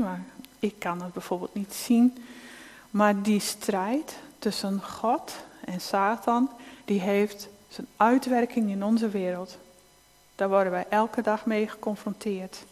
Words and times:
maar 0.00 0.20
ik 0.58 0.78
kan 0.78 1.02
het 1.02 1.12
bijvoorbeeld 1.12 1.54
niet 1.54 1.74
zien. 1.74 2.24
Maar 2.90 3.22
die 3.22 3.40
strijd 3.40 4.16
tussen 4.38 4.82
God 4.82 5.32
en 5.64 5.80
Satan, 5.80 6.50
die 6.84 7.00
heeft 7.00 7.48
zijn 7.68 7.86
uitwerking 7.96 8.70
in 8.70 8.84
onze 8.84 9.08
wereld. 9.08 9.58
Daar 10.34 10.48
worden 10.48 10.72
wij 10.72 10.86
elke 10.88 11.22
dag 11.22 11.46
mee 11.46 11.68
geconfronteerd. 11.68 12.64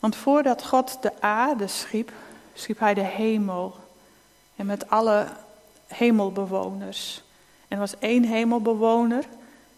Want 0.00 0.16
voordat 0.16 0.66
God 0.66 1.02
de 1.02 1.20
aarde 1.20 1.66
schiep, 1.66 2.12
schiep 2.54 2.78
hij 2.78 2.94
de 2.94 3.04
hemel. 3.04 3.76
En 4.56 4.66
met 4.66 4.90
alle 4.90 5.26
hemelbewoners. 5.86 7.22
En 7.68 7.76
er 7.76 7.78
was 7.78 7.98
één 7.98 8.24
hemelbewoner, 8.24 9.24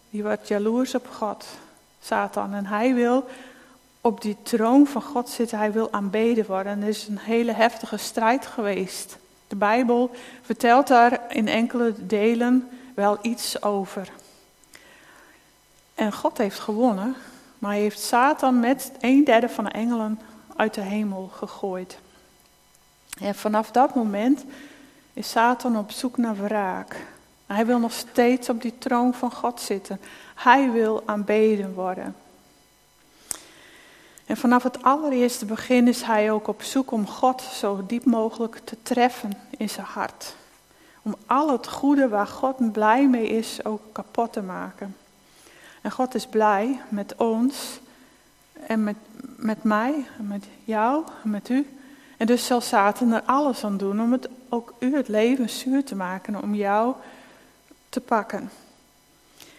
die 0.09 0.23
werd 0.23 0.47
jaloers 0.47 0.95
op 0.95 1.07
God, 1.07 1.45
Satan. 2.01 2.53
En 2.53 2.65
hij 2.65 2.93
wil 2.93 3.27
op 4.07 4.21
die 4.21 4.37
troon 4.43 4.87
van 4.87 5.01
God 5.01 5.29
zitten, 5.29 5.57
hij 5.57 5.71
wil 5.71 5.91
aanbeden 5.91 6.45
worden. 6.45 6.71
En 6.71 6.81
er 6.81 6.87
is 6.87 7.07
een 7.07 7.17
hele 7.17 7.51
heftige 7.51 7.97
strijd 7.97 8.45
geweest. 8.45 9.17
De 9.47 9.55
Bijbel 9.55 10.11
vertelt 10.41 10.87
daar 10.87 11.19
in 11.29 11.47
enkele 11.47 11.93
delen 11.97 12.69
wel 12.95 13.17
iets 13.21 13.61
over. 13.61 14.11
En 15.95 16.13
God 16.13 16.37
heeft 16.37 16.59
gewonnen, 16.59 17.15
maar 17.59 17.71
hij 17.71 17.79
heeft 17.79 17.99
Satan 17.99 18.59
met 18.59 18.91
een 18.99 19.23
derde 19.23 19.49
van 19.49 19.63
de 19.63 19.69
engelen 19.69 20.19
uit 20.55 20.73
de 20.73 20.81
hemel 20.81 21.29
gegooid. 21.33 21.99
En 23.21 23.35
vanaf 23.35 23.71
dat 23.71 23.95
moment 23.95 24.45
is 25.13 25.29
Satan 25.29 25.77
op 25.77 25.91
zoek 25.91 26.17
naar 26.17 26.35
wraak. 26.35 27.05
Hij 27.45 27.65
wil 27.65 27.79
nog 27.79 27.93
steeds 27.93 28.49
op 28.49 28.61
die 28.61 28.77
troon 28.77 29.13
van 29.13 29.31
God 29.31 29.61
zitten. 29.61 29.99
Hij 30.35 30.71
wil 30.71 31.03
aanbeden 31.05 31.73
worden. 31.73 32.15
En 34.27 34.37
vanaf 34.37 34.63
het 34.63 34.83
allereerste 34.83 35.45
begin 35.45 35.87
is 35.87 36.01
hij 36.01 36.31
ook 36.31 36.47
op 36.47 36.61
zoek 36.61 36.91
om 36.91 37.07
God 37.07 37.41
zo 37.41 37.83
diep 37.87 38.05
mogelijk 38.05 38.61
te 38.63 38.77
treffen 38.81 39.31
in 39.57 39.69
zijn 39.69 39.85
hart. 39.85 40.35
Om 41.01 41.15
al 41.25 41.51
het 41.51 41.67
goede 41.67 42.07
waar 42.07 42.27
God 42.27 42.71
blij 42.71 43.07
mee 43.07 43.27
is 43.27 43.65
ook 43.65 43.81
kapot 43.91 44.33
te 44.33 44.41
maken. 44.41 44.95
En 45.81 45.91
God 45.91 46.15
is 46.15 46.27
blij 46.27 46.79
met 46.89 47.15
ons 47.15 47.79
en 48.53 48.83
met, 48.83 48.95
met 49.35 49.63
mij 49.63 50.05
en 50.17 50.27
met 50.27 50.45
jou 50.63 51.03
en 51.23 51.29
met 51.29 51.49
u. 51.49 51.67
En 52.17 52.25
dus 52.25 52.45
zal 52.45 52.61
Satan 52.61 53.11
er 53.11 53.23
alles 53.25 53.63
aan 53.63 53.77
doen 53.77 54.01
om 54.01 54.11
het, 54.11 54.29
ook 54.49 54.73
u 54.79 54.95
het 54.95 55.07
leven 55.07 55.49
zuur 55.49 55.83
te 55.83 55.95
maken, 55.95 56.41
om 56.41 56.55
jou 56.55 56.95
te 57.89 58.01
pakken. 58.01 58.49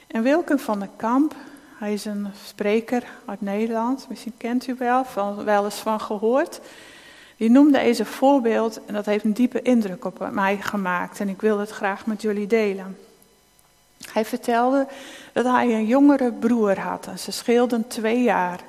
En 0.07 0.23
Wilken 0.23 0.59
van 0.59 0.81
de 0.81 0.89
Kamp, 0.97 1.35
hij 1.79 1.93
is 1.93 2.05
een 2.05 2.27
spreker 2.47 3.05
uit 3.27 3.41
Nederland, 3.41 4.07
misschien 4.09 4.35
kent 4.37 4.67
u 4.67 4.75
wel, 4.79 5.05
van, 5.05 5.45
wel 5.45 5.65
eens 5.65 5.75
van 5.75 6.01
gehoord. 6.01 6.61
Die 7.37 7.51
noemde 7.51 7.79
deze 7.79 8.05
voorbeeld 8.05 8.85
en 8.85 8.95
dat 8.95 9.07
heeft 9.07 9.25
een 9.25 9.33
diepe 9.33 9.63
indruk 9.63 10.05
op 10.05 10.29
mij 10.31 10.57
gemaakt 10.61 11.21
en 11.21 11.29
ik 11.29 11.41
wil 11.41 11.59
het 11.59 11.71
graag 11.71 12.07
met 12.07 12.23
jullie 12.23 12.47
delen. 12.47 12.99
Hij 14.13 14.25
vertelde 14.25 14.87
dat 15.33 15.45
hij 15.45 15.75
een 15.75 15.87
jongere 15.87 16.33
broer 16.33 16.79
had 16.79 17.07
en 17.07 17.19
ze 17.19 17.33
scheelden 17.33 17.87
twee 17.87 18.23
jaar. 18.23 18.61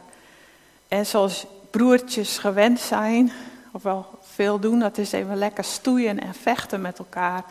En 0.87 1.05
zoals 1.05 1.45
broertjes 1.69 2.37
gewend 2.37 2.79
zijn, 2.79 3.31
of 3.71 3.83
wel 3.83 4.05
veel 4.21 4.59
doen, 4.59 4.79
dat 4.79 4.97
is 4.97 5.11
even 5.11 5.37
lekker 5.37 5.63
stoeien 5.63 6.19
en 6.19 6.33
vechten 6.33 6.81
met 6.81 6.99
elkaar. 6.99 7.43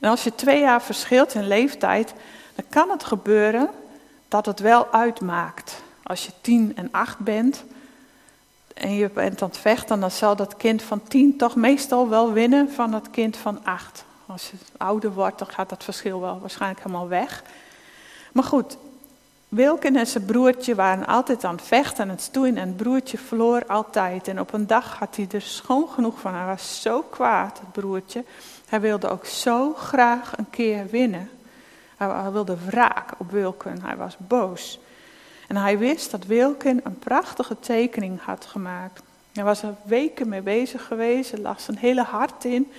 En 0.00 0.10
als 0.10 0.24
je 0.24 0.34
twee 0.34 0.60
jaar 0.60 0.82
verschilt 0.82 1.34
in 1.34 1.46
leeftijd, 1.46 2.12
dan 2.54 2.64
kan 2.68 2.90
het 2.90 3.04
gebeuren 3.04 3.70
dat 4.34 4.46
het 4.46 4.60
wel 4.60 4.92
uitmaakt. 4.92 5.82
Als 6.02 6.26
je 6.26 6.32
tien 6.40 6.72
en 6.76 6.88
acht 6.90 7.18
bent 7.18 7.64
en 8.74 8.94
je 8.94 9.10
bent 9.10 9.42
aan 9.42 9.48
het 9.48 9.58
vechten, 9.58 10.00
dan 10.00 10.10
zal 10.10 10.36
dat 10.36 10.56
kind 10.56 10.82
van 10.82 11.02
tien 11.02 11.36
toch 11.36 11.56
meestal 11.56 12.08
wel 12.08 12.32
winnen 12.32 12.72
van 12.72 12.92
het 12.92 13.10
kind 13.10 13.36
van 13.36 13.64
acht. 13.64 14.04
Als 14.26 14.50
je 14.50 14.56
ouder 14.76 15.12
wordt, 15.12 15.38
dan 15.38 15.48
gaat 15.48 15.68
dat 15.68 15.84
verschil 15.84 16.20
wel 16.20 16.40
waarschijnlijk 16.40 16.82
helemaal 16.82 17.08
weg. 17.08 17.42
Maar 18.32 18.44
goed, 18.44 18.76
Wilken 19.48 19.96
en 19.96 20.06
zijn 20.06 20.24
broertje 20.24 20.74
waren 20.74 21.06
altijd 21.06 21.44
aan 21.44 21.56
het 21.56 21.66
vechten 21.66 22.04
en 22.04 22.10
het 22.10 22.20
stoeien 22.20 22.56
en 22.56 22.68
het 22.68 22.76
broertje 22.76 23.18
verloor 23.18 23.66
altijd. 23.66 24.28
En 24.28 24.40
op 24.40 24.52
een 24.52 24.66
dag 24.66 24.98
had 24.98 25.16
hij 25.16 25.28
er 25.32 25.42
schoon 25.42 25.88
genoeg 25.88 26.20
van. 26.20 26.34
Hij 26.34 26.46
was 26.46 26.82
zo 26.82 27.02
kwaad, 27.02 27.58
het 27.58 27.72
broertje. 27.72 28.24
Hij 28.68 28.80
wilde 28.80 29.08
ook 29.08 29.26
zo 29.26 29.74
graag 29.74 30.36
een 30.36 30.50
keer 30.50 30.86
winnen. 30.90 31.30
Hij 31.96 32.30
wilde 32.32 32.56
wraak 32.66 33.10
op 33.18 33.30
Wilken. 33.30 33.82
Hij 33.82 33.96
was 33.96 34.16
boos. 34.18 34.78
En 35.48 35.56
hij 35.56 35.78
wist 35.78 36.10
dat 36.10 36.24
Wilken 36.24 36.80
een 36.84 36.98
prachtige 36.98 37.60
tekening 37.60 38.20
had 38.20 38.46
gemaakt. 38.46 39.02
Hij 39.32 39.44
was 39.44 39.62
er 39.62 39.74
weken 39.82 40.28
mee 40.28 40.42
bezig 40.42 40.84
geweest. 40.84 41.32
Er 41.32 41.40
lag 41.40 41.60
zijn 41.60 41.76
hele 41.76 42.02
hart 42.02 42.44
in. 42.44 42.72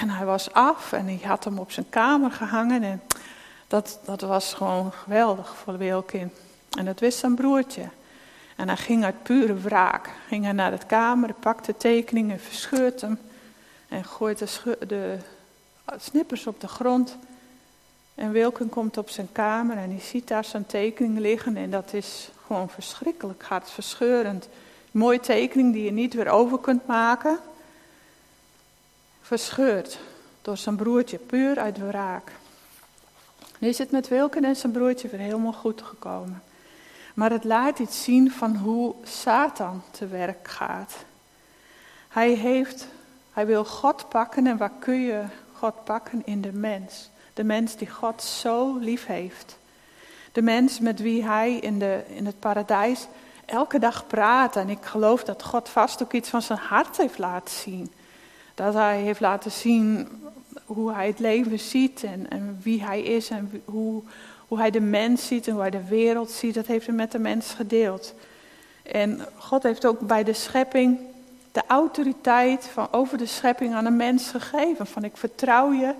En 0.00 0.08
hij 0.08 0.26
was 0.26 0.52
af 0.52 0.92
en 0.92 1.04
hij 1.04 1.20
had 1.22 1.44
hem 1.44 1.58
op 1.58 1.72
zijn 1.72 1.88
kamer 1.88 2.30
gehangen. 2.30 2.82
En 2.82 3.02
dat, 3.66 4.00
dat 4.04 4.20
was 4.20 4.54
gewoon 4.54 4.92
geweldig 4.92 5.56
voor 5.56 5.78
Wilkin. 5.78 6.32
En 6.78 6.84
dat 6.84 7.00
wist 7.00 7.18
zijn 7.18 7.34
broertje. 7.34 7.88
En 8.56 8.68
hij 8.68 8.76
ging 8.76 9.04
uit 9.04 9.22
pure 9.22 9.54
wraak. 9.54 10.10
Ging 10.26 10.44
hij 10.44 10.52
naar 10.52 10.70
de 10.70 10.86
kamer, 10.86 11.32
pakte 11.32 11.76
tekeningen, 11.76 12.40
verscheurt 12.40 13.00
hem. 13.00 13.18
En 13.88 14.04
gooit 14.04 14.38
de 14.88 15.18
snippers 15.96 16.46
op 16.46 16.60
de 16.60 16.68
grond. 16.68 17.16
En 18.20 18.32
Wilken 18.32 18.68
komt 18.68 18.96
op 18.96 19.10
zijn 19.10 19.28
kamer 19.32 19.76
en 19.76 19.90
hij 19.90 20.00
ziet 20.00 20.28
daar 20.28 20.44
zijn 20.44 20.66
tekening 20.66 21.18
liggen. 21.18 21.56
En 21.56 21.70
dat 21.70 21.92
is 21.92 22.30
gewoon 22.46 22.68
verschrikkelijk, 22.68 23.42
hartverscheurend. 23.42 24.48
Mooie 24.90 25.20
tekening 25.20 25.72
die 25.72 25.84
je 25.84 25.90
niet 25.90 26.14
weer 26.14 26.28
over 26.28 26.58
kunt 26.58 26.86
maken. 26.86 27.38
Verscheurd 29.20 29.98
door 30.42 30.56
zijn 30.56 30.76
broertje, 30.76 31.18
puur 31.18 31.58
uit 31.58 31.78
wraak. 31.78 32.32
Nu 33.58 33.68
is 33.68 33.78
het 33.78 33.90
met 33.90 34.08
Wilken 34.08 34.44
en 34.44 34.56
zijn 34.56 34.72
broertje 34.72 35.08
weer 35.08 35.20
helemaal 35.20 35.52
goed 35.52 35.82
gekomen. 35.82 36.42
Maar 37.14 37.30
het 37.30 37.44
laat 37.44 37.78
iets 37.78 38.04
zien 38.04 38.30
van 38.30 38.56
hoe 38.56 38.94
Satan 39.04 39.82
te 39.90 40.06
werk 40.06 40.48
gaat. 40.48 40.94
Hij, 42.08 42.30
heeft, 42.30 42.86
hij 43.32 43.46
wil 43.46 43.64
God 43.64 44.08
pakken 44.08 44.46
en 44.46 44.56
waar 44.56 44.72
kun 44.78 45.00
je 45.00 45.24
God 45.52 45.84
pakken? 45.84 46.22
In 46.24 46.40
de 46.40 46.52
mens. 46.52 47.10
De 47.40 47.46
mens 47.46 47.76
die 47.76 47.90
God 47.90 48.22
zo 48.22 48.76
lief 48.78 49.06
heeft. 49.06 49.58
De 50.32 50.42
mens 50.42 50.80
met 50.80 51.00
wie 51.00 51.24
hij 51.24 51.54
in, 51.54 51.78
de, 51.78 52.02
in 52.14 52.26
het 52.26 52.38
paradijs 52.38 53.06
elke 53.44 53.78
dag 53.78 54.06
praat. 54.06 54.56
En 54.56 54.68
ik 54.68 54.84
geloof 54.84 55.24
dat 55.24 55.42
God 55.42 55.68
vast 55.68 56.02
ook 56.02 56.12
iets 56.12 56.28
van 56.28 56.42
zijn 56.42 56.58
hart 56.58 56.96
heeft 56.96 57.18
laten 57.18 57.54
zien. 57.54 57.92
Dat 58.54 58.74
hij 58.74 59.00
heeft 59.00 59.20
laten 59.20 59.50
zien 59.50 60.08
hoe 60.64 60.92
hij 60.92 61.06
het 61.06 61.18
leven 61.18 61.58
ziet 61.58 62.02
en, 62.02 62.30
en 62.30 62.58
wie 62.62 62.84
hij 62.84 63.02
is 63.02 63.30
en 63.30 63.62
hoe, 63.64 64.02
hoe 64.48 64.58
hij 64.58 64.70
de 64.70 64.80
mens 64.80 65.26
ziet 65.26 65.46
en 65.46 65.52
hoe 65.52 65.62
hij 65.62 65.70
de 65.70 65.88
wereld 65.88 66.30
ziet. 66.30 66.54
Dat 66.54 66.66
heeft 66.66 66.86
hij 66.86 66.94
met 66.94 67.12
de 67.12 67.18
mens 67.18 67.52
gedeeld. 67.52 68.14
En 68.82 69.20
God 69.36 69.62
heeft 69.62 69.86
ook 69.86 70.00
bij 70.00 70.24
de 70.24 70.34
schepping 70.34 70.98
de 71.52 71.62
autoriteit 71.66 72.64
van 72.64 72.88
over 72.90 73.18
de 73.18 73.26
schepping 73.26 73.74
aan 73.74 73.86
een 73.86 73.96
mens 73.96 74.28
gegeven. 74.30 74.86
Van 74.86 75.04
ik 75.04 75.16
vertrouw 75.16 75.72
je 75.72 75.94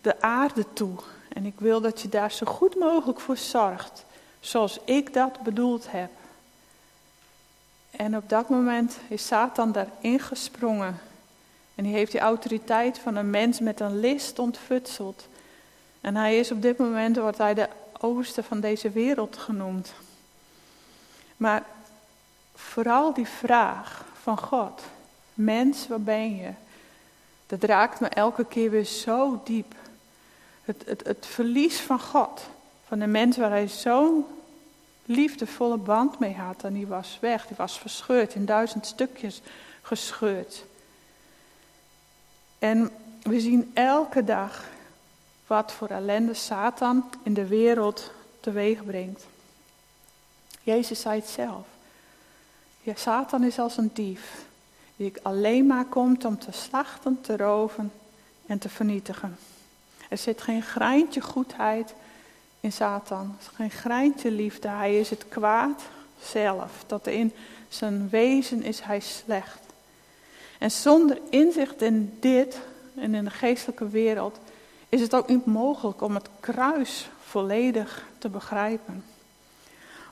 de 0.00 0.20
aarde 0.20 0.64
toe. 0.72 0.96
En 1.32 1.46
ik 1.46 1.60
wil 1.60 1.80
dat 1.80 2.00
je 2.00 2.08
daar 2.08 2.32
zo 2.32 2.46
goed 2.46 2.74
mogelijk 2.74 3.20
voor 3.20 3.36
zorgt. 3.36 4.04
Zoals 4.40 4.78
ik 4.84 5.12
dat 5.14 5.40
bedoeld 5.42 5.90
heb. 5.90 6.10
En 7.90 8.16
op 8.16 8.28
dat 8.28 8.48
moment 8.48 8.98
is 9.08 9.26
Satan 9.26 9.72
daarin 9.72 10.20
gesprongen. 10.20 11.00
En 11.74 11.84
die 11.84 11.94
heeft 11.94 12.12
die 12.12 12.20
autoriteit 12.20 12.98
van 12.98 13.16
een 13.16 13.30
mens 13.30 13.60
met 13.60 13.80
een 13.80 14.00
list 14.00 14.38
ontfutseld. 14.38 15.28
En 16.00 16.16
hij 16.16 16.38
is 16.38 16.50
op 16.50 16.62
dit 16.62 16.78
moment, 16.78 17.16
wordt 17.16 17.38
hij 17.38 17.54
de 17.54 17.68
overste 18.00 18.42
van 18.42 18.60
deze 18.60 18.90
wereld 18.90 19.36
genoemd. 19.36 19.92
Maar 21.36 21.64
vooral 22.54 23.14
die 23.14 23.26
vraag 23.26 24.04
van 24.22 24.38
God, 24.38 24.82
mens, 25.34 25.88
waar 25.88 26.00
ben 26.00 26.36
je? 26.36 26.50
Dat 27.46 27.62
raakt 27.62 28.00
me 28.00 28.08
elke 28.08 28.44
keer 28.44 28.70
weer 28.70 28.84
zo 28.84 29.40
diep. 29.44 29.74
Het, 30.70 30.82
het, 30.86 31.06
het 31.06 31.26
verlies 31.26 31.80
van 31.80 32.00
God, 32.00 32.42
van 32.86 32.98
de 32.98 33.06
mens 33.06 33.36
waar 33.36 33.50
hij 33.50 33.68
zo'n 33.68 34.26
liefdevolle 35.04 35.76
band 35.76 36.18
mee 36.18 36.34
had. 36.34 36.64
En 36.64 36.74
die 36.74 36.86
was 36.86 37.18
weg, 37.20 37.46
die 37.46 37.56
was 37.56 37.78
verscheurd, 37.78 38.34
in 38.34 38.44
duizend 38.44 38.86
stukjes 38.86 39.40
gescheurd. 39.82 40.64
En 42.58 42.90
we 43.22 43.40
zien 43.40 43.70
elke 43.74 44.24
dag 44.24 44.68
wat 45.46 45.72
voor 45.72 45.88
ellende 45.88 46.34
Satan 46.34 47.10
in 47.22 47.34
de 47.34 47.46
wereld 47.46 48.12
teweeg 48.40 48.84
brengt. 48.84 49.26
Jezus 50.62 51.00
zei 51.00 51.20
het 51.20 51.28
zelf. 51.28 51.66
Satan 52.94 53.44
is 53.44 53.58
als 53.58 53.76
een 53.76 53.90
dief, 53.92 54.44
die 54.96 55.12
alleen 55.22 55.66
maar 55.66 55.84
komt 55.84 56.24
om 56.24 56.38
te 56.38 56.52
slachten, 56.52 57.20
te 57.20 57.36
roven 57.36 57.92
en 58.46 58.58
te 58.58 58.68
vernietigen. 58.68 59.36
Er 60.10 60.18
zit 60.18 60.42
geen 60.42 60.62
greintje 60.62 61.20
goedheid 61.20 61.94
in 62.60 62.72
Satan, 62.72 63.36
geen 63.54 63.70
greintje 63.70 64.30
liefde. 64.30 64.68
Hij 64.68 64.98
is 64.98 65.10
het 65.10 65.24
kwaad 65.28 65.82
zelf, 66.22 66.84
dat 66.86 67.06
in 67.06 67.32
zijn 67.68 68.08
wezen 68.08 68.62
is 68.62 68.80
hij 68.80 69.00
slecht. 69.00 69.60
En 70.58 70.70
zonder 70.70 71.18
inzicht 71.28 71.82
in 71.82 72.16
dit 72.20 72.60
en 72.94 73.14
in 73.14 73.24
de 73.24 73.30
geestelijke 73.30 73.88
wereld 73.88 74.38
is 74.88 75.00
het 75.00 75.14
ook 75.14 75.28
niet 75.28 75.46
mogelijk 75.46 76.00
om 76.00 76.14
het 76.14 76.28
kruis 76.40 77.08
volledig 77.24 78.06
te 78.18 78.28
begrijpen. 78.28 79.04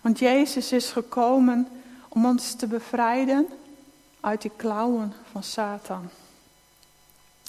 Want 0.01 0.19
Jezus 0.19 0.73
is 0.73 0.91
gekomen 0.91 1.69
om 2.09 2.27
ons 2.27 2.55
te 2.55 2.67
bevrijden 2.67 3.47
uit 4.21 4.43
die 4.43 4.53
klauwen 4.57 5.13
van 5.33 5.43
Satan. 5.43 6.09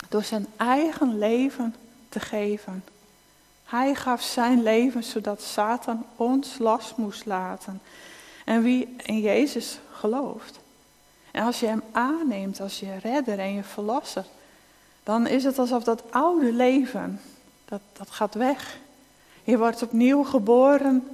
Door 0.10 0.24
zijn 0.24 0.48
eigen 0.58 1.18
leven 1.18 1.76
te 2.10 2.20
geven. 2.20 2.84
Hij 3.66 3.96
gaf 3.96 4.22
zijn 4.22 4.64
leven 4.64 5.04
zodat 5.04 5.42
Satan 5.42 6.06
ons 6.16 6.58
los 6.58 6.94
moest 6.96 7.26
laten. 7.26 7.82
En 8.46 8.62
wie 8.62 8.96
in 9.04 9.20
Jezus 9.20 9.80
gelooft. 9.92 10.60
En 11.32 11.46
als 11.46 11.60
je 11.60 11.66
hem 11.66 11.84
aanneemt 11.92 12.62
als 12.62 12.80
je 12.80 12.98
redder 12.98 13.40
en 13.40 13.54
je 13.54 13.64
verlosser, 13.64 14.26
dan 15.04 15.28
is 15.28 15.44
het 15.44 15.60
alsof 15.60 15.84
dat 15.84 16.12
oude 16.12 16.54
leven, 16.54 17.22
dat, 17.66 17.82
dat 17.94 18.10
gaat 18.10 18.34
weg. 18.34 18.78
Je 19.44 19.58
wordt 19.58 19.84
opnieuw 19.84 20.24
geboren 20.24 21.08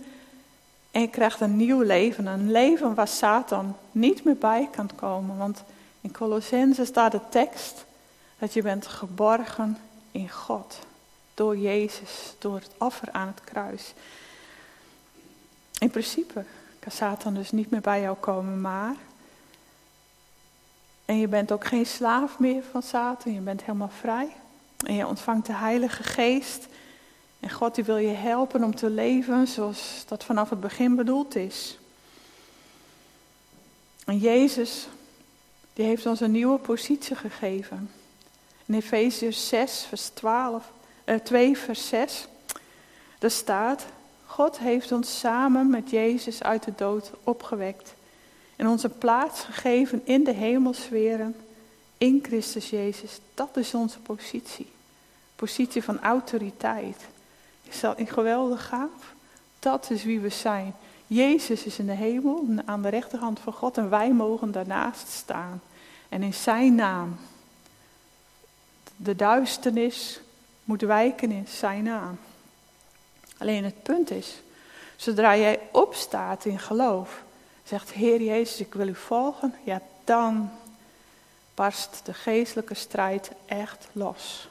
en 0.91 1.01
je 1.01 1.09
krijgt 1.09 1.39
een 1.39 1.57
nieuw 1.57 1.81
leven. 1.81 2.25
Een 2.25 2.51
leven 2.51 2.93
waar 2.93 3.07
Satan 3.07 3.75
niet 3.91 4.23
meer 4.23 4.37
bij 4.37 4.69
kan 4.71 4.89
komen. 4.95 5.37
Want 5.37 5.63
in 6.01 6.11
Colossense 6.11 6.85
staat 6.85 7.11
de 7.11 7.21
tekst 7.29 7.85
dat 8.39 8.53
je 8.53 8.61
bent 8.61 8.87
geborgen 8.87 9.77
in 10.15 10.29
God. 10.29 10.79
Door 11.33 11.57
Jezus, 11.57 12.33
door 12.39 12.55
het 12.55 12.69
offer 12.77 13.11
aan 13.11 13.27
het 13.27 13.43
kruis. 13.43 13.93
In 15.79 15.89
principe 15.89 16.45
kan 16.79 16.91
Satan 16.91 17.33
dus 17.33 17.51
niet 17.51 17.69
meer 17.69 17.81
bij 17.81 18.01
jou 18.01 18.17
komen, 18.17 18.61
maar. 18.61 18.95
En 21.05 21.17
je 21.17 21.27
bent 21.27 21.51
ook 21.51 21.65
geen 21.65 21.85
slaaf 21.85 22.39
meer 22.39 22.63
van 22.71 22.81
Satan, 22.81 23.33
je 23.33 23.39
bent 23.39 23.61
helemaal 23.61 23.91
vrij. 23.99 24.27
En 24.85 24.93
je 24.93 25.07
ontvangt 25.07 25.45
de 25.45 25.53
Heilige 25.53 26.03
Geest. 26.03 26.67
En 27.39 27.49
God 27.49 27.75
die 27.75 27.83
wil 27.83 27.97
je 27.97 28.13
helpen 28.13 28.63
om 28.63 28.75
te 28.75 28.89
leven 28.89 29.47
zoals 29.47 30.03
dat 30.07 30.23
vanaf 30.23 30.49
het 30.49 30.59
begin 30.59 30.95
bedoeld 30.95 31.35
is. 31.35 31.77
En 34.05 34.17
Jezus, 34.17 34.87
die 35.73 35.85
heeft 35.85 36.05
ons 36.05 36.19
een 36.19 36.31
nieuwe 36.31 36.57
positie 36.57 37.15
gegeven. 37.15 37.89
In 38.65 38.73
Efeziërs 38.73 39.47
6, 39.47 39.85
vers 39.87 40.07
12, 40.07 40.71
eh, 41.03 41.15
2, 41.15 41.57
vers 41.57 41.87
6, 41.87 42.27
daar 43.19 43.31
staat, 43.31 43.85
God 44.25 44.57
heeft 44.57 44.91
ons 44.91 45.19
samen 45.19 45.69
met 45.69 45.89
Jezus 45.89 46.43
uit 46.43 46.63
de 46.63 46.73
dood 46.75 47.11
opgewekt 47.23 47.93
en 48.55 48.67
ons 48.67 48.83
een 48.83 48.97
plaats 48.97 49.41
gegeven 49.41 50.01
in 50.03 50.23
de 50.23 50.33
hemelsferen 50.33 51.35
in 51.97 52.19
Christus 52.23 52.69
Jezus. 52.69 53.19
Dat 53.33 53.57
is 53.57 53.73
onze 53.73 53.99
positie. 53.99 54.71
Positie 55.35 55.83
van 55.83 56.01
autoriteit. 56.01 57.05
Is 57.63 57.79
dat 57.79 57.99
een 57.99 58.07
geweldig 58.07 58.67
gaaf? 58.67 59.13
Dat 59.59 59.89
is 59.89 60.03
wie 60.03 60.19
we 60.19 60.29
zijn. 60.29 60.75
Jezus 61.07 61.63
is 61.65 61.79
in 61.79 61.85
de 61.85 61.93
hemel, 61.93 62.45
aan 62.65 62.81
de 62.81 62.89
rechterhand 62.89 63.39
van 63.39 63.53
God 63.53 63.77
en 63.77 63.89
wij 63.89 64.13
mogen 64.13 64.51
daarnaast 64.51 65.07
staan. 65.07 65.61
En 66.09 66.23
in 66.23 66.33
zijn 66.33 66.75
naam. 66.75 67.17
De 68.95 69.15
duisternis 69.15 70.19
moet 70.63 70.81
wijken 70.81 71.31
in 71.31 71.47
zijn 71.47 71.83
naam. 71.83 72.19
Alleen 73.37 73.63
het 73.63 73.83
punt 73.83 74.11
is, 74.11 74.41
zodra 74.95 75.37
jij 75.37 75.59
opstaat 75.71 76.45
in 76.45 76.59
geloof, 76.59 77.23
zegt 77.63 77.91
Heer 77.91 78.21
Jezus, 78.21 78.59
ik 78.59 78.73
wil 78.73 78.87
u 78.87 78.95
volgen, 78.95 79.53
ja 79.63 79.81
dan 80.03 80.49
barst 81.55 82.01
de 82.03 82.13
geestelijke 82.13 82.73
strijd 82.73 83.31
echt 83.45 83.87
los. 83.91 84.47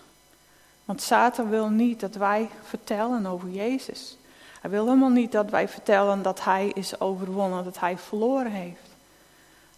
Want 0.84 1.02
Satan 1.02 1.50
wil 1.50 1.68
niet 1.68 2.00
dat 2.00 2.14
wij 2.14 2.48
vertellen 2.62 3.26
over 3.26 3.48
Jezus. 3.48 4.16
Hij 4.60 4.70
wil 4.70 4.84
helemaal 4.84 5.08
niet 5.08 5.32
dat 5.32 5.50
wij 5.50 5.68
vertellen 5.68 6.22
dat 6.22 6.44
hij 6.44 6.70
is 6.74 7.00
overwonnen, 7.00 7.64
dat 7.64 7.78
hij 7.80 7.98
verloren 7.98 8.52
heeft. 8.52 8.88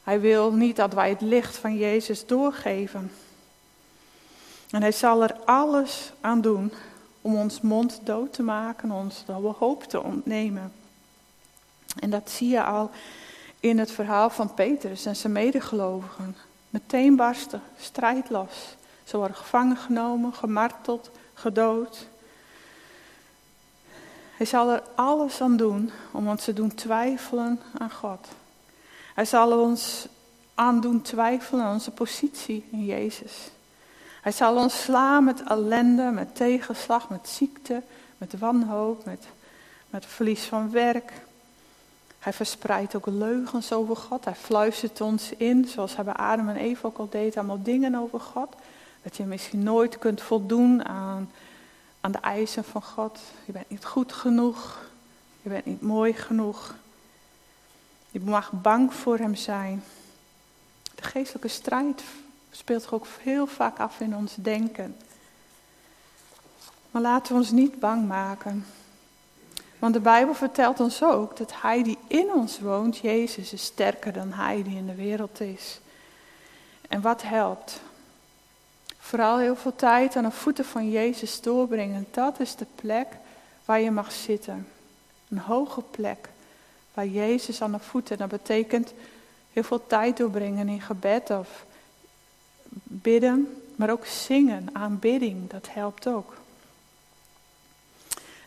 Hij 0.05 0.21
wil 0.21 0.53
niet 0.53 0.77
dat 0.77 0.95
wij 0.95 1.09
het 1.09 1.21
licht 1.21 1.57
van 1.57 1.77
Jezus 1.77 2.27
doorgeven. 2.27 3.11
En 4.71 4.81
hij 4.81 4.93
zal 4.93 5.23
er 5.23 5.35
alles 5.45 6.13
aan 6.21 6.41
doen 6.41 6.73
om 7.21 7.37
ons 7.37 7.61
mond 7.61 8.01
dood 8.03 8.33
te 8.33 8.43
maken, 8.43 8.91
ons 8.91 9.25
de 9.27 9.33
hoop 9.33 9.85
te 9.85 10.03
ontnemen. 10.03 10.73
En 12.01 12.11
dat 12.11 12.31
zie 12.31 12.49
je 12.49 12.63
al 12.63 12.91
in 13.61 13.79
het 13.79 13.91
verhaal 13.91 14.31
van 14.31 14.55
Petrus 14.55 15.07
en 15.07 15.17
zijn 15.17 15.33
medegelovigen. 15.33 16.37
Meteen 16.71 17.17
barsten, 17.17 17.63
strijd 17.79 18.31
los. 18.31 18.77
Ze 19.05 19.17
worden 19.17 19.37
gevangen 19.37 19.77
genomen, 19.77 20.35
gemarteld, 20.35 21.11
gedood. 21.35 22.07
Hij 24.37 24.47
zal 24.47 24.71
er 24.71 24.83
alles 24.95 25.41
aan 25.41 25.57
doen 25.57 25.91
om 26.11 26.29
ons 26.29 26.45
te 26.45 26.53
doen 26.53 26.75
twijfelen 26.75 27.61
aan 27.79 27.91
God. 27.91 28.29
Hij 29.15 29.25
zal 29.25 29.61
ons 29.61 30.09
aan 30.55 30.81
doen 30.81 31.03
twijfelen 31.03 31.65
aan 31.65 31.73
onze 31.73 31.91
positie 31.91 32.65
in 32.71 32.85
Jezus. 32.85 33.51
Hij 34.27 34.35
zal 34.35 34.57
ons 34.57 34.83
slaan 34.83 35.25
met 35.25 35.43
ellende, 35.43 36.11
met 36.11 36.35
tegenslag, 36.35 37.09
met 37.09 37.29
ziekte, 37.29 37.83
met 38.19 38.39
wanhoop, 38.39 39.05
met, 39.05 39.27
met 39.91 40.07
verlies 40.07 40.45
van 40.45 40.71
werk. 40.71 41.13
Hij 42.19 42.33
verspreidt 42.33 42.95
ook 42.95 43.07
leugens 43.07 43.73
over 43.73 43.97
God. 43.97 44.25
Hij 44.25 44.35
fluistert 44.35 45.01
ons 45.01 45.33
in, 45.33 45.65
zoals 45.69 45.97
hij 45.97 46.05
bij 46.05 46.15
Adam 46.15 46.49
en 46.49 46.57
Eva 46.57 46.89
ook 46.89 46.99
al 46.99 47.09
deed, 47.11 47.37
allemaal 47.37 47.63
dingen 47.63 47.95
over 47.95 48.21
God. 48.21 48.55
Dat 49.03 49.17
je 49.17 49.25
misschien 49.25 49.63
nooit 49.63 49.99
kunt 49.99 50.23
voldoen 50.23 50.85
aan, 50.85 51.31
aan 52.01 52.13
de 52.13 52.21
eisen 52.21 52.65
van 52.65 52.83
God. 52.83 53.21
Je 53.45 53.53
bent 53.53 53.71
niet 53.71 53.85
goed 53.85 54.13
genoeg. 54.13 54.89
Je 55.43 55.49
bent 55.49 55.65
niet 55.65 55.83
mooi 55.83 56.13
genoeg. 56.13 56.75
Je 58.11 58.21
mag 58.21 58.53
bang 58.53 58.95
voor 58.95 59.19
hem 59.19 59.35
zijn. 59.35 59.83
De 60.95 61.03
geestelijke 61.03 61.49
strijd 61.49 62.03
speelt 62.51 62.83
zich 62.83 62.95
ook 62.95 63.07
heel 63.21 63.47
vaak 63.47 63.79
af 63.79 64.01
in 64.01 64.17
ons 64.17 64.35
denken. 64.35 64.97
Maar 66.91 67.03
laten 67.03 67.33
we 67.33 67.39
ons 67.39 67.51
niet 67.51 67.81
bang 67.81 68.09
maken. 68.09 68.67
Want 69.79 69.95
de 69.95 70.01
Bijbel 70.01 70.35
vertelt 70.35 70.81
ons 70.81 71.03
ook 71.03 71.37
dat 71.37 71.53
Hij 71.63 71.83
die 71.83 71.99
in 72.07 72.33
ons 72.33 72.61
woont, 72.61 72.99
Jezus, 72.99 73.53
is 73.53 73.65
sterker 73.65 74.13
dan 74.13 74.33
Hij 74.33 74.63
die 74.63 74.77
in 74.77 74.87
de 74.87 74.95
wereld 74.95 75.41
is. 75.41 75.81
En 76.89 77.01
wat 77.01 77.23
helpt? 77.23 77.81
Vooral 78.99 79.39
heel 79.39 79.57
veel 79.57 79.77
tijd 79.77 80.17
aan 80.17 80.25
de 80.25 80.31
voeten 80.31 80.65
van 80.65 80.91
Jezus 80.91 81.41
doorbrengen. 81.41 82.07
Dat 82.11 82.41
is 82.41 82.57
de 82.57 82.67
plek 82.75 83.07
waar 83.65 83.81
je 83.81 83.91
mag 83.91 84.13
zitten. 84.13 84.69
Een 85.29 85.39
hoge 85.39 85.83
plek 85.91 86.29
waar 86.95 87.07
Jezus 87.07 87.63
aan 87.63 87.73
de 87.73 87.79
voeten. 87.79 88.19
Dat 88.19 88.29
betekent 88.29 88.93
heel 89.53 89.63
veel 89.63 89.87
tijd 89.87 90.17
doorbrengen 90.17 90.69
in 90.69 90.81
gebed 90.81 91.31
of 91.31 91.65
bidden, 92.83 93.63
maar 93.75 93.91
ook 93.91 94.07
zingen, 94.07 94.69
aanbidding, 94.73 95.51
dat 95.51 95.69
helpt 95.71 96.09
ook. 96.09 96.35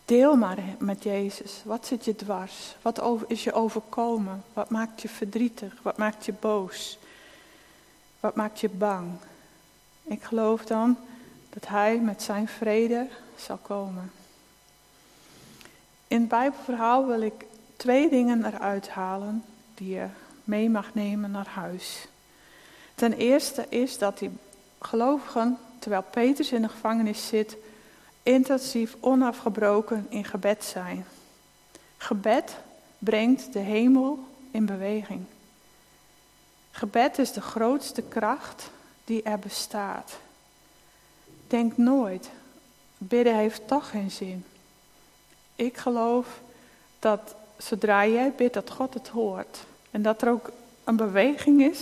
Deel 0.06 0.36
maar 0.36 0.58
met 0.80 1.04
Jezus. 1.04 1.62
Wat 1.64 1.86
zit 1.86 2.06
je 2.06 2.16
dwars? 2.16 2.76
Wat 2.82 3.02
is 3.28 3.44
je 3.44 3.54
overkomen? 3.54 4.44
Wat 4.54 4.70
maakt 4.70 5.02
je 5.02 5.10
verdrietig? 5.10 5.74
Wat 5.82 5.98
maakt 5.98 6.26
je 6.26 6.34
boos? 6.34 6.98
Wat 8.20 8.36
maakt 8.36 8.60
je 8.60 8.70
bang? 8.70 9.08
Ik 10.04 10.24
geloof 10.24 10.66
dan 10.66 10.98
dat 11.50 11.68
Hij 11.68 12.00
met 12.00 12.22
zijn 12.22 12.48
vrede 12.48 13.08
zal 13.36 13.58
komen. 13.58 14.12
In 16.08 16.20
het 16.20 16.30
Bijbelverhaal 16.30 17.08
wil 17.08 17.22
ik 17.22 17.46
twee 17.76 18.10
dingen 18.10 18.46
eruit 18.46 18.90
halen 18.90 19.44
die 19.74 19.90
je 19.90 20.08
mee 20.44 20.70
mag 20.70 20.94
nemen 20.94 21.32
naar 21.32 21.48
huis. 21.48 22.08
Ten 23.00 23.14
eerste 23.14 23.66
is 23.70 23.98
dat 23.98 24.18
die 24.18 24.32
gelovigen, 24.82 25.58
terwijl 25.80 26.04
Petrus 26.12 26.52
in 26.52 26.62
de 26.62 26.70
gevangenis 26.70 27.28
zit, 27.28 27.58
intensief 28.24 28.96
onafgebroken 29.00 30.06
in 30.10 30.26
gebed 30.26 30.64
zijn. 30.64 31.06
Gebed 31.98 32.56
brengt 32.98 33.54
de 33.54 33.60
hemel 33.60 34.20
in 34.52 34.66
beweging. 34.66 35.26
Gebed 36.72 37.18
is 37.18 37.32
de 37.32 37.42
grootste 37.42 38.02
kracht 38.02 38.70
die 39.04 39.24
er 39.24 39.40
bestaat. 39.40 40.18
Denk 41.48 41.78
nooit, 41.78 42.30
bidden 42.98 43.36
heeft 43.36 43.68
toch 43.68 43.90
geen 43.90 44.12
zin. 44.12 44.46
Ik 45.56 45.78
geloof 45.78 46.40
dat 47.00 47.36
zodra 47.58 48.08
jij 48.08 48.34
bidt, 48.38 48.54
dat 48.54 48.70
God 48.72 48.94
het 48.94 49.08
hoort. 49.08 49.60
En 49.92 50.02
dat 50.02 50.22
er 50.22 50.30
ook 50.30 50.52
een 50.84 50.96
beweging 50.96 51.62
is, 51.62 51.80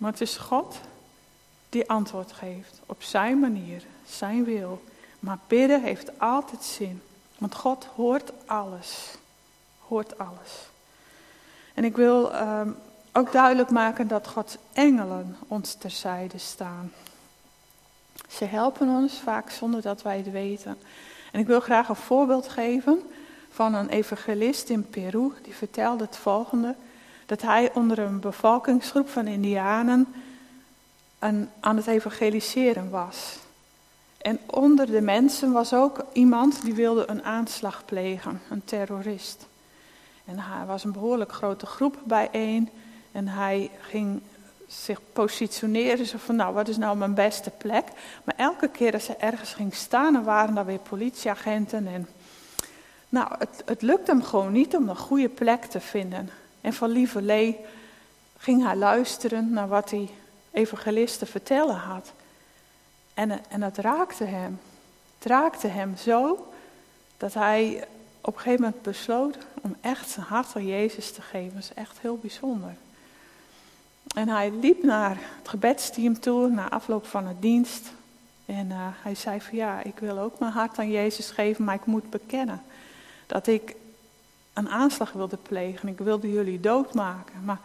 maar 0.00 0.10
het 0.10 0.20
is 0.20 0.36
God 0.36 0.80
die 1.68 1.90
antwoord 1.90 2.32
geeft 2.32 2.80
op 2.86 3.02
zijn 3.02 3.38
manier, 3.38 3.82
zijn 4.06 4.44
wil. 4.44 4.82
Maar 5.18 5.38
bidden 5.46 5.82
heeft 5.82 6.18
altijd 6.18 6.62
zin, 6.62 7.02
want 7.38 7.54
God 7.54 7.84
hoort 7.84 8.32
alles. 8.46 9.14
Hoort 9.78 10.18
alles. 10.18 10.68
En 11.74 11.84
ik 11.84 11.96
wil 11.96 12.32
uh, 12.32 12.60
ook 13.12 13.32
duidelijk 13.32 13.70
maken 13.70 14.08
dat 14.08 14.28
Gods 14.28 14.56
engelen 14.72 15.36
ons 15.48 15.74
terzijde 15.74 16.38
staan. 16.38 16.92
Ze 18.28 18.44
helpen 18.44 18.88
ons 18.88 19.20
vaak 19.20 19.50
zonder 19.50 19.82
dat 19.82 20.02
wij 20.02 20.16
het 20.16 20.30
weten. 20.30 20.78
En 21.32 21.40
ik 21.40 21.46
wil 21.46 21.60
graag 21.60 21.88
een 21.88 21.96
voorbeeld 21.96 22.48
geven 22.48 23.02
van 23.50 23.74
een 23.74 23.88
evangelist 23.88 24.68
in 24.68 24.88
Peru. 24.90 25.32
Die 25.42 25.54
vertelde 25.54 26.04
het 26.04 26.16
volgende: 26.16 26.74
dat 27.30 27.42
hij 27.42 27.70
onder 27.74 27.98
een 27.98 28.20
bevolkingsgroep 28.20 29.08
van 29.08 29.26
Indianen 29.26 30.06
aan 31.60 31.76
het 31.76 31.86
evangeliseren 31.86 32.90
was. 32.90 33.38
En 34.18 34.38
onder 34.46 34.86
de 34.86 35.00
mensen 35.00 35.52
was 35.52 35.74
ook 35.74 36.04
iemand 36.12 36.62
die 36.62 36.74
wilde 36.74 37.04
een 37.08 37.22
aanslag 37.22 37.84
plegen, 37.84 38.40
een 38.50 38.64
terrorist. 38.64 39.46
En 40.24 40.38
hij 40.38 40.66
was 40.66 40.84
een 40.84 40.92
behoorlijk 40.92 41.32
grote 41.32 41.66
groep 41.66 41.98
bijeen. 42.04 42.68
En 43.12 43.28
hij 43.28 43.70
ging 43.80 44.20
zich 44.66 45.00
positioneren. 45.12 46.06
Zo 46.06 46.18
van, 46.18 46.36
nou, 46.36 46.54
wat 46.54 46.68
is 46.68 46.76
nou 46.76 46.96
mijn 46.96 47.14
beste 47.14 47.50
plek? 47.50 47.84
Maar 48.24 48.34
elke 48.36 48.68
keer 48.68 48.92
als 48.92 49.04
ze 49.04 49.16
ergens 49.16 49.54
ging 49.54 49.74
staan, 49.74 50.12
dan 50.12 50.24
waren 50.24 50.54
daar 50.54 50.66
weer 50.66 50.78
politieagenten. 50.78 51.86
En, 51.86 52.08
nou, 53.08 53.28
het, 53.38 53.62
het 53.64 53.82
lukte 53.82 54.10
hem 54.10 54.22
gewoon 54.22 54.52
niet 54.52 54.76
om 54.76 54.88
een 54.88 54.96
goede 54.96 55.28
plek 55.28 55.64
te 55.64 55.80
vinden. 55.80 56.30
En 56.60 56.72
van 56.72 56.90
lieverlee 56.90 57.56
ging 58.38 58.64
hij 58.64 58.76
luisteren 58.76 59.52
naar 59.52 59.68
wat 59.68 59.88
die 59.88 60.10
evangelist 60.50 61.18
te 61.18 61.26
vertellen 61.26 61.76
had. 61.76 62.12
En, 63.14 63.50
en 63.50 63.62
het 63.62 63.78
raakte 63.78 64.24
hem. 64.24 64.60
Het 65.18 65.28
raakte 65.28 65.68
hem 65.68 65.96
zo 65.96 66.48
dat 67.16 67.34
hij 67.34 67.84
op 68.20 68.34
een 68.34 68.40
gegeven 68.40 68.64
moment 68.64 68.82
besloot 68.82 69.36
om 69.60 69.76
echt 69.80 70.10
zijn 70.10 70.26
hart 70.26 70.56
aan 70.56 70.66
Jezus 70.66 71.12
te 71.12 71.22
geven. 71.22 71.54
Dat 71.54 71.62
is 71.62 71.74
echt 71.74 71.98
heel 72.00 72.18
bijzonder. 72.18 72.74
En 74.14 74.28
hij 74.28 74.50
liep 74.50 74.82
naar 74.82 75.18
het 75.38 75.48
gebedsteam 75.48 76.20
toe, 76.20 76.48
na 76.48 76.70
afloop 76.70 77.06
van 77.06 77.26
het 77.26 77.42
dienst. 77.42 77.92
En 78.46 78.66
uh, 78.66 78.76
hij 79.02 79.14
zei 79.14 79.40
van 79.40 79.56
ja, 79.56 79.82
ik 79.82 79.98
wil 79.98 80.18
ook 80.18 80.38
mijn 80.38 80.52
hart 80.52 80.78
aan 80.78 80.90
Jezus 80.90 81.30
geven, 81.30 81.64
maar 81.64 81.74
ik 81.74 81.84
moet 81.84 82.10
bekennen 82.10 82.62
dat 83.26 83.46
ik 83.46 83.74
een 84.60 84.70
aanslag 84.70 85.12
wilde 85.12 85.36
plegen. 85.36 85.88
Ik 85.88 85.98
wilde 85.98 86.32
jullie 86.32 86.60
doodmaken. 86.60 87.44
Maar 87.44 87.60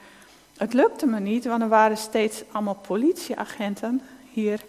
het 0.57 0.73
lukte 0.73 1.05
me 1.05 1.19
niet, 1.19 1.45
want 1.45 1.61
er 1.61 1.67
waren 1.67 1.97
steeds 1.97 2.43
allemaal 2.51 2.75
politieagenten 2.75 4.01
hier 4.31 4.61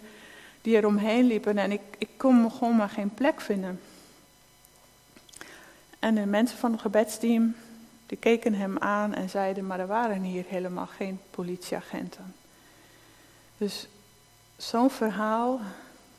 die 0.61 0.77
er 0.77 0.85
omheen 0.85 1.25
liepen. 1.25 1.57
En 1.57 1.71
ik, 1.71 1.81
ik 1.97 2.09
kon 2.17 2.51
gewoon 2.51 2.75
maar 2.75 2.89
geen 2.89 3.13
plek 3.13 3.41
vinden. 3.41 3.79
En 5.99 6.15
de 6.15 6.25
mensen 6.25 6.57
van 6.57 6.71
het 6.71 6.81
gebedsteam, 6.81 7.55
die 8.05 8.17
keken 8.17 8.53
hem 8.53 8.77
aan 8.77 9.13
en 9.13 9.29
zeiden, 9.29 9.67
maar 9.67 9.79
er 9.79 9.87
waren 9.87 10.21
hier 10.21 10.45
helemaal 10.47 10.85
geen 10.85 11.19
politieagenten. 11.29 12.35
Dus 13.57 13.87
zo'n 14.57 14.89
verhaal 14.89 15.59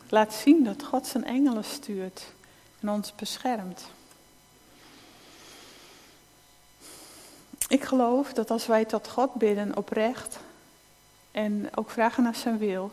laat 0.09 0.35
zien 0.35 0.65
dat 0.65 0.85
God 0.85 1.07
zijn 1.07 1.25
engelen 1.25 1.65
stuurt 1.65 2.33
en 2.81 2.89
ons 2.89 3.15
beschermt. 3.15 3.91
Ik 7.69 7.85
geloof 7.85 8.33
dat 8.33 8.51
als 8.51 8.67
wij 8.67 8.85
tot 8.85 9.09
God 9.09 9.35
bidden 9.35 9.77
oprecht 9.77 10.39
en 11.31 11.69
ook 11.75 11.91
vragen 11.91 12.23
naar 12.23 12.35
zijn 12.35 12.59
wil, 12.59 12.93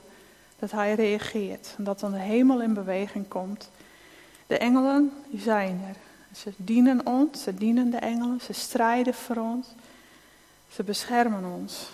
dat 0.59 0.71
hij 0.71 0.93
reageert 0.93 1.73
en 1.77 1.83
dat 1.83 1.99
dan 1.99 2.11
de 2.11 2.17
hemel 2.17 2.61
in 2.61 2.73
beweging 2.73 3.27
komt. 3.27 3.69
De 4.47 4.57
engelen 4.57 5.11
die 5.29 5.39
zijn 5.39 5.81
er. 5.87 5.95
Ze 6.37 6.53
dienen 6.55 7.05
ons, 7.05 7.43
ze 7.43 7.53
dienen 7.53 7.89
de 7.89 7.97
engelen, 7.97 8.41
ze 8.41 8.53
strijden 8.53 9.13
voor 9.13 9.35
ons, 9.35 9.67
ze 10.71 10.83
beschermen 10.83 11.45
ons. 11.45 11.89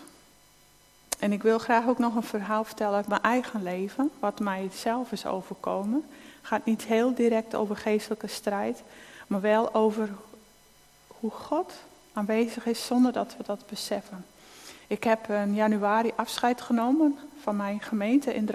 En 1.19 1.31
ik 1.31 1.43
wil 1.43 1.59
graag 1.59 1.87
ook 1.87 1.99
nog 1.99 2.15
een 2.15 2.23
verhaal 2.23 2.63
vertellen 2.63 2.95
uit 2.95 3.07
mijn 3.07 3.21
eigen 3.21 3.63
leven, 3.63 4.11
wat 4.19 4.39
mij 4.39 4.69
zelf 4.73 5.11
is 5.11 5.25
overkomen. 5.25 6.05
Het 6.39 6.47
gaat 6.47 6.65
niet 6.65 6.83
heel 6.83 7.13
direct 7.13 7.55
over 7.55 7.77
geestelijke 7.77 8.27
strijd, 8.27 8.83
maar 9.27 9.41
wel 9.41 9.73
over 9.73 10.09
hoe 11.07 11.31
God 11.31 11.73
aanwezig 12.13 12.65
is 12.65 12.85
zonder 12.85 13.11
dat 13.11 13.35
we 13.37 13.43
dat 13.43 13.63
beseffen. 13.69 14.25
Ik 14.87 15.03
heb 15.03 15.29
in 15.29 15.53
januari 15.53 16.11
afscheid 16.15 16.61
genomen 16.61 17.17
van 17.41 17.55
mijn 17.55 17.81
gemeente 17.81 18.33
in. 18.33 18.49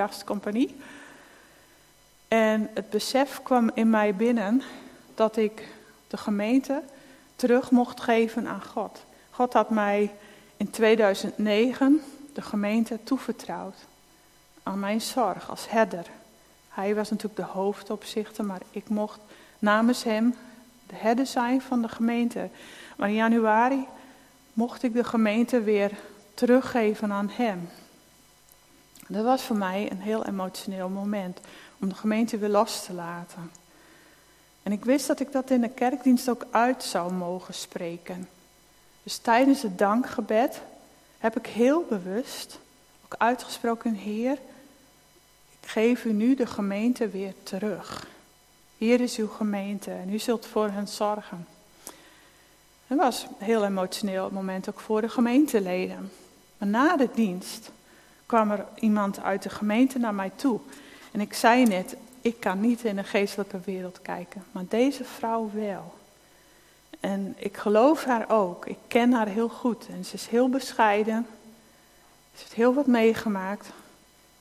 En 2.28 2.70
het 2.74 2.90
besef 2.90 3.42
kwam 3.42 3.70
in 3.74 3.90
mij 3.90 4.14
binnen 4.14 4.62
dat 5.14 5.36
ik 5.36 5.68
de 6.08 6.16
gemeente 6.16 6.82
terug 7.36 7.70
mocht 7.70 8.00
geven 8.00 8.46
aan 8.46 8.62
God. 8.62 9.04
God 9.30 9.52
had 9.52 9.70
mij 9.70 10.14
in 10.56 10.70
2009 10.70 12.02
de 12.32 12.42
gemeente 12.42 12.98
toevertrouwd 13.02 13.76
aan 14.62 14.78
mijn 14.78 15.00
zorg 15.00 15.50
als 15.50 15.70
herder. 15.70 16.06
Hij 16.68 16.94
was 16.94 17.10
natuurlijk 17.10 17.36
de 17.36 17.52
hoofdopzichter, 17.58 18.44
maar 18.44 18.60
ik 18.70 18.88
mocht 18.88 19.18
namens 19.58 20.04
hem 20.04 20.34
de 20.86 20.94
herder 20.96 21.26
zijn 21.26 21.60
van 21.60 21.82
de 21.82 21.88
gemeente. 21.88 22.48
Maar 22.96 23.08
in 23.08 23.14
januari 23.14 23.86
mocht 24.52 24.82
ik 24.82 24.92
de 24.92 25.04
gemeente 25.04 25.60
weer 25.60 25.90
teruggeven 26.34 27.12
aan 27.12 27.30
hem. 27.32 27.68
Dat 29.08 29.24
was 29.24 29.42
voor 29.42 29.56
mij 29.56 29.90
een 29.90 30.00
heel 30.00 30.24
emotioneel 30.24 30.88
moment 30.88 31.40
om 31.80 31.88
de 31.88 31.94
gemeente 31.94 32.38
weer 32.38 32.48
los 32.48 32.84
te 32.84 32.92
laten. 32.92 33.50
En 34.62 34.72
ik 34.72 34.84
wist 34.84 35.06
dat 35.06 35.20
ik 35.20 35.32
dat 35.32 35.50
in 35.50 35.60
de 35.60 35.68
kerkdienst 35.68 36.28
ook 36.28 36.46
uit 36.50 36.82
zou 36.82 37.12
mogen 37.12 37.54
spreken. 37.54 38.28
Dus 39.02 39.16
tijdens 39.16 39.62
het 39.62 39.78
dankgebed 39.78 40.60
heb 41.18 41.36
ik 41.36 41.46
heel 41.46 41.84
bewust 41.88 42.58
ook 43.04 43.14
uitgesproken, 43.18 43.94
Heer, 43.94 44.38
ik 45.60 45.68
geef 45.68 46.04
u 46.04 46.12
nu 46.12 46.34
de 46.34 46.46
gemeente 46.46 47.08
weer 47.08 47.34
terug. 47.42 48.06
Hier 48.78 49.00
is 49.00 49.16
uw 49.16 49.28
gemeente 49.28 49.90
en 49.90 50.12
u 50.12 50.18
zult 50.18 50.46
voor 50.46 50.70
hen 50.70 50.88
zorgen. 50.88 51.46
Het 52.86 52.98
was 52.98 53.26
heel 53.38 53.64
emotioneel 53.64 54.30
moment 54.32 54.68
ook 54.68 54.80
voor 54.80 55.00
de 55.00 55.08
gemeenteleden. 55.08 56.12
Maar 56.58 56.68
na 56.68 56.96
de 56.96 57.08
dienst 57.14 57.70
kwam 58.26 58.50
er 58.50 58.64
iemand 58.74 59.22
uit 59.22 59.42
de 59.42 59.50
gemeente 59.50 59.98
naar 59.98 60.14
mij 60.14 60.30
toe. 60.36 60.60
En 61.12 61.20
ik 61.20 61.34
zei 61.34 61.64
net, 61.64 61.96
ik 62.20 62.40
kan 62.40 62.60
niet 62.60 62.84
in 62.84 62.96
de 62.96 63.04
geestelijke 63.04 63.60
wereld 63.64 64.02
kijken, 64.02 64.44
maar 64.52 64.64
deze 64.68 65.04
vrouw 65.04 65.50
wel. 65.54 65.94
En 67.00 67.34
ik 67.38 67.56
geloof 67.56 68.04
haar 68.04 68.30
ook. 68.30 68.66
Ik 68.66 68.78
ken 68.86 69.12
haar 69.12 69.28
heel 69.28 69.48
goed. 69.48 69.86
En 69.88 70.04
ze 70.04 70.14
is 70.14 70.26
heel 70.26 70.48
bescheiden. 70.48 71.26
Ze 72.34 72.40
heeft 72.40 72.54
heel 72.54 72.74
wat 72.74 72.86
meegemaakt. 72.86 73.68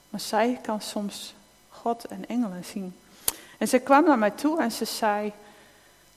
Maar 0.10 0.20
zij 0.20 0.60
kan 0.62 0.82
soms 0.82 1.36
God 1.70 2.06
en 2.06 2.27
engelen 2.27 2.65
zien. 2.65 2.96
En 3.57 3.67
ze 3.67 3.79
kwam 3.79 4.05
naar 4.05 4.17
mij 4.17 4.31
toe 4.31 4.62
en 4.62 4.71
ze 4.71 4.85
zei: 4.85 5.33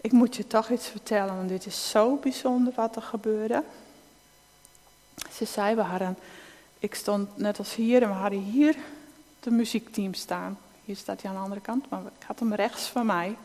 Ik 0.00 0.12
moet 0.12 0.36
je 0.36 0.46
toch 0.46 0.70
iets 0.70 0.86
vertellen, 0.86 1.36
want 1.36 1.48
dit 1.48 1.66
is 1.66 1.90
zo 1.90 2.16
bijzonder 2.16 2.72
wat 2.76 2.96
er 2.96 3.02
gebeurde. 3.02 3.62
Ze 5.32 5.44
zei: 5.44 5.74
We 5.74 5.82
hadden, 5.82 6.16
ik 6.78 6.94
stond 6.94 7.36
net 7.36 7.58
als 7.58 7.74
hier 7.74 8.02
en 8.02 8.08
we 8.08 8.14
hadden 8.14 8.40
hier 8.40 8.76
de 9.40 9.50
muziekteam 9.50 10.14
staan. 10.14 10.58
Hier 10.84 10.96
staat 10.96 11.22
hij 11.22 11.30
aan 11.30 11.36
de 11.36 11.42
andere 11.42 11.60
kant, 11.60 11.90
maar 11.90 12.00
ik 12.00 12.26
had 12.26 12.38
hem 12.38 12.54
rechts 12.54 12.86
van 12.86 13.06
mij. 13.06 13.36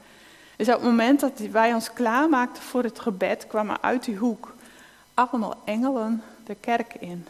Dus 0.55 0.67
op 0.67 0.73
het 0.73 0.83
moment 0.83 1.19
dat 1.19 1.39
wij 1.39 1.73
ons 1.73 1.93
klaarmaakten 1.93 2.63
voor 2.63 2.83
het 2.83 2.99
gebed, 2.99 3.47
kwamen 3.47 3.81
uit 3.81 4.05
die 4.05 4.17
hoek 4.17 4.53
allemaal 5.13 5.61
engelen 5.65 6.23
de 6.45 6.55
kerk 6.55 6.93
in. 6.93 7.27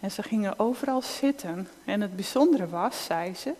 En 0.00 0.10
ze 0.10 0.22
gingen 0.22 0.58
overal 0.58 1.02
zitten. 1.02 1.68
En 1.84 2.00
het 2.00 2.16
bijzondere 2.16 2.68
was, 2.68 3.04
zei 3.04 3.34
ze, 3.34 3.54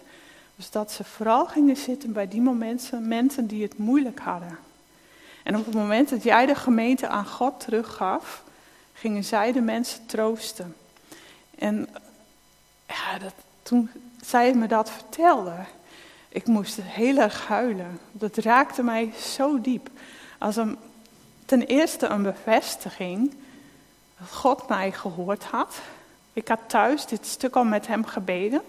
was 0.57 0.71
dat 0.71 0.93
ze 0.93 1.05
vooral 1.05 1.47
gingen 1.47 1.77
zitten 1.77 2.13
bij 2.13 2.29
die 2.29 2.41
momenten, 2.41 3.09
mensen 3.09 3.47
die 3.47 3.63
het 3.63 3.79
moeilijk 3.79 4.21
hadden. 4.21 4.59
En 5.43 5.57
op 5.57 5.65
het 5.65 5.75
moment 5.75 6.09
dat 6.09 6.23
jij 6.23 6.47
de 6.47 6.55
gemeente 6.55 7.09
aan 7.09 7.27
God 7.27 7.61
teruggaf, 7.61 8.43
gingen 8.93 9.25
zij 9.25 9.53
de 9.53 9.61
mensen 9.61 10.07
troosten. 10.07 10.77
En 11.59 11.89
ja, 12.87 13.19
dat, 13.19 13.35
toen 13.63 13.91
zij 14.21 14.55
me 14.55 14.67
dat 14.67 14.91
vertelde, 14.91 15.55
ik 16.29 16.47
moest 16.47 16.79
heel 16.83 17.17
erg 17.17 17.47
huilen. 17.47 18.01
Dat 18.13 18.37
raakte 18.37 18.83
mij 18.83 19.13
zo 19.21 19.61
diep. 19.61 19.91
Als 20.39 20.57
een, 20.57 20.79
ten 21.45 21.63
eerste 21.63 22.07
een 22.07 22.23
bevestiging 22.23 23.35
dat 24.19 24.33
God 24.33 24.69
mij 24.69 24.93
gehoord 24.93 25.45
had. 25.45 25.81
Ik 26.33 26.49
had 26.49 26.61
thuis 26.67 27.07
dit 27.07 27.27
stuk 27.27 27.57
al 27.57 27.65
met 27.65 27.87
hem 27.87 28.05
gebeden, 28.05 28.63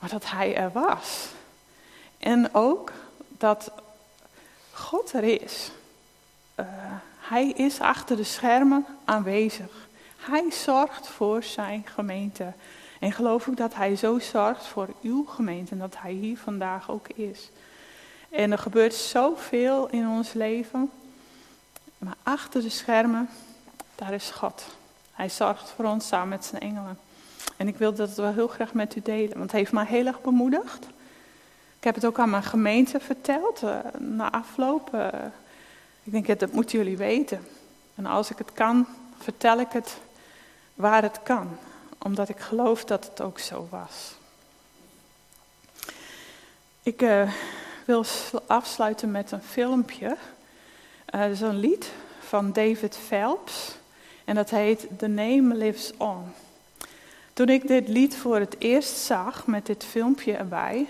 maar 0.00 0.10
dat 0.10 0.30
hij 0.30 0.56
er 0.56 0.72
was. 0.72 1.28
En 2.18 2.54
ook 2.54 2.92
dat 3.28 3.70
God 4.72 5.12
er 5.12 5.42
is. 5.42 5.70
Uh, 6.56 6.66
hij 7.18 7.48
is 7.48 7.80
achter 7.80 8.16
de 8.16 8.24
schermen 8.24 8.86
aanwezig. 9.04 9.88
Hij 10.16 10.50
zorgt 10.50 11.08
voor 11.08 11.42
zijn 11.42 11.86
gemeente. 11.86 12.52
En 13.00 13.12
geloof 13.12 13.48
ook 13.48 13.56
dat 13.56 13.74
Hij 13.74 13.96
zo 13.96 14.18
zorgt 14.18 14.66
voor 14.66 14.88
uw 15.02 15.24
gemeente 15.24 15.72
en 15.72 15.78
dat 15.78 15.96
Hij 15.98 16.12
hier 16.12 16.38
vandaag 16.38 16.90
ook 16.90 17.08
is. 17.08 17.50
En 18.30 18.52
er 18.52 18.58
gebeurt 18.58 18.94
zoveel 18.94 19.88
in 19.88 20.08
ons 20.08 20.32
leven, 20.32 20.90
maar 21.98 22.16
achter 22.22 22.62
de 22.62 22.68
schermen, 22.68 23.28
daar 23.94 24.12
is 24.12 24.30
God. 24.30 24.64
Hij 25.12 25.28
zorgt 25.28 25.70
voor 25.70 25.84
ons 25.84 26.06
samen 26.06 26.28
met 26.28 26.44
zijn 26.44 26.62
engelen. 26.62 26.98
En 27.60 27.68
ik 27.68 27.76
wil 27.76 27.94
dat 27.94 28.14
wel 28.14 28.32
heel 28.32 28.48
graag 28.48 28.74
met 28.74 28.96
u 28.96 29.00
delen, 29.02 29.28
want 29.28 29.42
het 29.42 29.52
heeft 29.52 29.72
mij 29.72 29.84
heel 29.84 30.06
erg 30.06 30.20
bemoedigd. 30.20 30.84
Ik 31.78 31.84
heb 31.84 31.94
het 31.94 32.04
ook 32.04 32.18
aan 32.18 32.30
mijn 32.30 32.42
gemeente 32.42 33.00
verteld, 33.00 33.62
uh, 33.62 33.78
na 33.98 34.32
afloop. 34.32 34.94
Uh, 34.94 35.08
ik 36.02 36.12
denk, 36.12 36.40
dat 36.40 36.52
moeten 36.52 36.78
jullie 36.78 36.96
weten. 36.96 37.46
En 37.94 38.06
als 38.06 38.30
ik 38.30 38.38
het 38.38 38.52
kan, 38.52 38.86
vertel 39.18 39.58
ik 39.58 39.72
het 39.72 39.96
waar 40.74 41.02
het 41.02 41.22
kan. 41.22 41.56
Omdat 41.98 42.28
ik 42.28 42.38
geloof 42.38 42.84
dat 42.84 43.04
het 43.04 43.20
ook 43.20 43.38
zo 43.38 43.68
was. 43.70 44.14
Ik 46.82 47.02
uh, 47.02 47.32
wil 47.84 48.04
afsluiten 48.46 49.10
met 49.10 49.32
een 49.32 49.42
filmpje. 49.42 50.16
Uh, 51.14 51.30
is 51.30 51.40
een 51.40 51.58
lied 51.58 51.90
van 52.20 52.52
David 52.52 52.96
Phelps. 53.06 53.76
En 54.24 54.34
dat 54.34 54.50
heet 54.50 54.86
The 54.98 55.06
Name 55.06 55.54
Lives 55.54 55.92
On. 55.96 56.32
Toen 57.32 57.48
ik 57.48 57.68
dit 57.68 57.88
lied 57.88 58.16
voor 58.16 58.38
het 58.38 58.56
eerst 58.58 58.96
zag 58.96 59.46
met 59.46 59.66
dit 59.66 59.84
filmpje 59.84 60.32
erbij, 60.32 60.86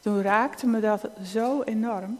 toen 0.00 0.22
raakte 0.22 0.66
me 0.66 0.80
dat 0.80 1.08
zo 1.26 1.62
enorm. 1.62 2.18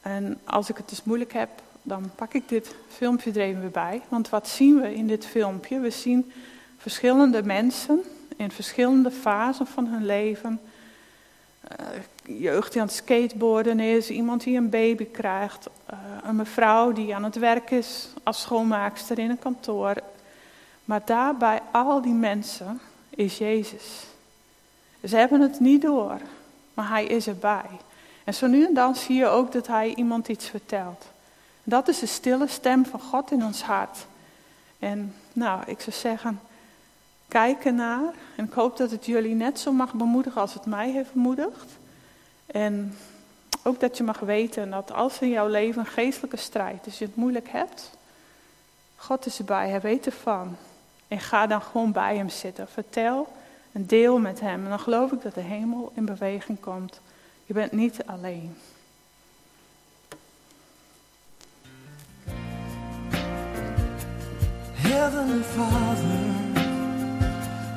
En 0.00 0.38
als 0.44 0.70
ik 0.70 0.76
het 0.76 0.88
dus 0.88 1.04
moeilijk 1.04 1.32
heb, 1.32 1.48
dan 1.82 2.10
pak 2.14 2.34
ik 2.34 2.48
dit 2.48 2.74
filmpje 2.88 3.30
er 3.30 3.40
even 3.40 3.70
bij. 3.70 4.02
Want 4.08 4.28
wat 4.28 4.48
zien 4.48 4.80
we 4.80 4.94
in 4.94 5.06
dit 5.06 5.26
filmpje? 5.26 5.80
We 5.80 5.90
zien 5.90 6.32
verschillende 6.76 7.42
mensen 7.42 8.02
in 8.36 8.50
verschillende 8.50 9.10
fasen 9.10 9.66
van 9.66 9.86
hun 9.86 10.06
leven. 10.06 10.60
Uh, 11.80 12.40
jeugd 12.40 12.72
die 12.72 12.80
aan 12.80 12.86
het 12.86 12.96
skateboarden 12.96 13.80
is, 13.80 14.10
iemand 14.10 14.42
die 14.42 14.56
een 14.56 14.70
baby 14.70 15.04
krijgt, 15.04 15.66
uh, 15.92 15.98
een 16.22 16.36
mevrouw 16.36 16.92
die 16.92 17.14
aan 17.14 17.24
het 17.24 17.36
werk 17.36 17.70
is 17.70 18.08
als 18.22 18.40
schoonmaakster 18.40 19.18
in 19.18 19.30
een 19.30 19.38
kantoor. 19.38 19.94
Maar 20.90 21.02
daarbij 21.04 21.60
al 21.72 22.02
die 22.02 22.12
mensen 22.12 22.80
is 23.10 23.38
Jezus. 23.38 24.04
Ze 25.04 25.16
hebben 25.16 25.40
het 25.40 25.60
niet 25.60 25.82
door, 25.82 26.20
maar 26.74 26.88
hij 26.88 27.04
is 27.04 27.26
erbij. 27.26 27.70
En 28.24 28.34
zo 28.34 28.46
nu 28.46 28.64
en 28.66 28.74
dan 28.74 28.94
zie 28.96 29.16
je 29.16 29.26
ook 29.26 29.52
dat 29.52 29.66
hij 29.66 29.94
iemand 29.94 30.28
iets 30.28 30.48
vertelt. 30.48 31.06
Dat 31.64 31.88
is 31.88 31.98
de 31.98 32.06
stille 32.06 32.46
stem 32.46 32.86
van 32.86 33.00
God 33.00 33.30
in 33.30 33.44
ons 33.44 33.62
hart. 33.62 34.06
En 34.78 35.14
nou, 35.32 35.62
ik 35.66 35.80
zou 35.80 35.96
zeggen, 35.96 36.40
kijk 37.28 37.64
ernaar. 37.64 38.12
En 38.36 38.44
ik 38.44 38.52
hoop 38.52 38.76
dat 38.76 38.90
het 38.90 39.06
jullie 39.06 39.34
net 39.34 39.58
zo 39.58 39.72
mag 39.72 39.94
bemoedigen 39.94 40.40
als 40.40 40.54
het 40.54 40.66
mij 40.66 40.90
heeft 40.90 41.12
bemoedigd. 41.12 41.70
En 42.46 42.96
ook 43.62 43.80
dat 43.80 43.96
je 43.96 44.02
mag 44.02 44.18
weten 44.18 44.70
dat 44.70 44.92
als 44.92 45.18
in 45.20 45.30
jouw 45.30 45.48
leven 45.48 45.80
een 45.80 45.86
geestelijke 45.86 46.36
strijd, 46.36 46.84
dus 46.84 46.98
je 46.98 47.04
het 47.04 47.16
moeilijk 47.16 47.48
hebt, 47.48 47.90
God 48.96 49.26
is 49.26 49.38
erbij, 49.38 49.68
hij 49.68 49.80
weet 49.80 50.06
ervan. 50.06 50.56
En 51.10 51.20
ga 51.20 51.46
dan 51.46 51.62
gewoon 51.62 51.92
bij 51.92 52.16
hem 52.16 52.28
zitten. 52.28 52.68
Vertel 52.68 53.28
en 53.72 53.86
deel 53.86 54.18
met 54.18 54.40
hem. 54.40 54.64
En 54.64 54.68
dan 54.68 54.78
geloof 54.78 55.12
ik 55.12 55.22
dat 55.22 55.34
de 55.34 55.40
hemel 55.40 55.92
in 55.94 56.04
beweging 56.04 56.60
komt. 56.60 57.00
Je 57.44 57.54
bent 57.54 57.72
niet 57.72 58.02
alleen. 58.06 58.56
Heavenly 64.74 65.42
Father, 65.42 66.20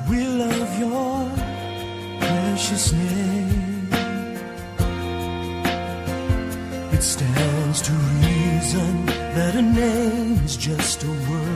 we 0.09 0.27
love 0.37 0.79
your 0.79 1.29
precious 2.19 2.91
name. 2.91 3.87
It 6.91 7.03
stands 7.03 7.81
to 7.81 7.93
reason 8.21 9.05
that 9.05 9.55
a 9.55 9.61
name 9.61 10.43
is 10.45 10.55
just 10.55 11.03
a 11.03 11.07
word. 11.07 11.52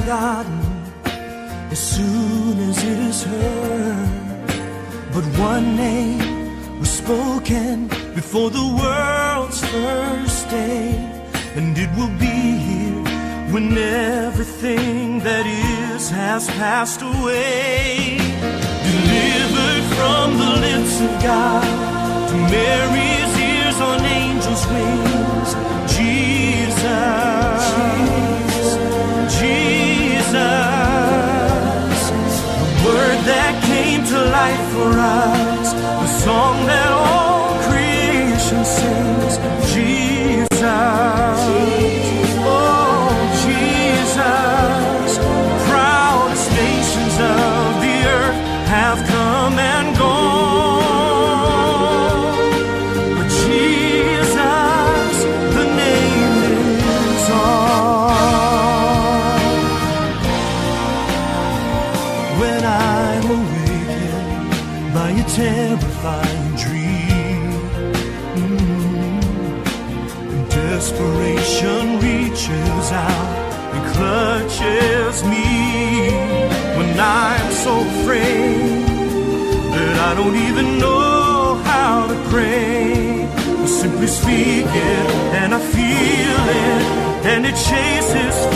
Forgotten 0.00 0.60
as 1.70 1.78
soon 1.78 2.58
as 2.68 2.76
it 2.82 2.98
is 3.10 3.22
heard. 3.22 4.08
But 5.14 5.24
one 5.50 5.76
name 5.76 6.80
was 6.80 6.90
spoken 6.90 7.86
before 8.18 8.50
the 8.50 8.66
world's 8.82 9.60
first 9.74 10.48
day, 10.50 10.88
and 11.56 11.78
it 11.84 11.90
will 11.96 12.14
be 12.28 12.38
here 12.68 13.02
when 13.52 13.66
everything 13.78 15.20
that 15.20 15.46
is 15.46 16.10
has 16.10 16.48
passed 16.62 17.00
away. 17.02 18.18
Delivered 18.90 19.84
from 19.96 20.26
the 20.42 20.52
lips 20.66 20.94
of 21.06 21.12
God 21.30 21.64
to 22.30 22.36
Mary's 22.58 23.32
ears 23.52 23.78
on 23.88 24.00
angels' 24.22 24.66
wings, 24.72 25.03
desperation 70.84 71.98
reaches 71.98 72.92
out 72.92 73.72
and 73.72 73.96
clutches 73.96 75.24
me. 75.24 76.10
When 76.76 77.00
I'm 77.00 77.50
so 77.52 77.80
afraid 77.80 78.84
that 79.76 79.96
I 80.08 80.14
don't 80.14 80.36
even 80.36 80.78
know 80.78 81.54
how 81.64 82.06
to 82.06 82.28
pray. 82.28 83.24
I 83.24 83.66
simply 83.66 84.08
speak 84.08 84.66
it 84.66 85.06
and 85.40 85.54
I 85.54 85.58
feel 85.58 86.42
it, 86.66 86.82
and 87.32 87.46
it 87.46 87.56
chases 87.56 88.53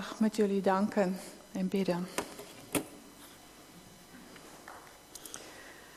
graag 0.00 0.20
met 0.20 0.36
jullie 0.36 0.60
danken 0.60 1.16
en 1.52 1.68
bidden. 1.68 2.08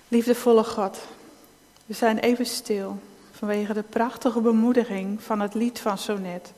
Liefdevolle 0.07 0.63
God, 0.63 0.97
we 1.85 1.93
zijn 1.93 2.17
even 2.17 2.45
stil 2.45 2.99
vanwege 3.31 3.73
de 3.73 3.83
prachtige 3.83 4.41
bemoediging 4.41 5.21
van 5.21 5.39
het 5.39 5.53
lied 5.53 5.79
van 5.79 5.97
Sonet. 5.97 6.53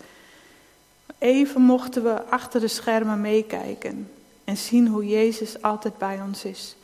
Even 1.17 1.61
mochten 1.61 2.03
we 2.03 2.23
achter 2.23 2.59
de 2.59 2.67
schermen 2.67 3.21
meekijken 3.21 4.11
en 4.43 4.57
zien 4.57 4.87
hoe 4.87 5.07
Jezus 5.07 5.61
altijd 5.61 5.97
bij 5.97 6.21
ons 6.21 6.45
is, 6.45 6.75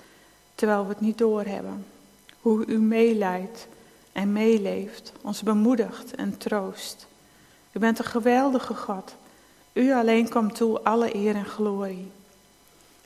terwijl 0.55 0.83
we 0.83 0.89
het 0.89 1.01
niet 1.01 1.17
doorhebben. 1.17 1.85
Hoe 2.41 2.65
u 2.65 2.79
meeleidt 2.79 3.67
en 4.11 4.31
meeleeft, 4.31 5.11
ons 5.21 5.43
bemoedigt 5.43 6.15
en 6.15 6.37
troost. 6.37 7.07
U 7.71 7.79
bent 7.79 7.99
een 7.99 8.05
geweldige 8.05 8.75
God. 8.75 9.15
U 9.73 9.93
alleen 9.93 10.29
komt 10.29 10.55
toe 10.55 10.79
alle 10.79 11.15
eer 11.15 11.35
en 11.35 11.45
glorie. 11.45 12.11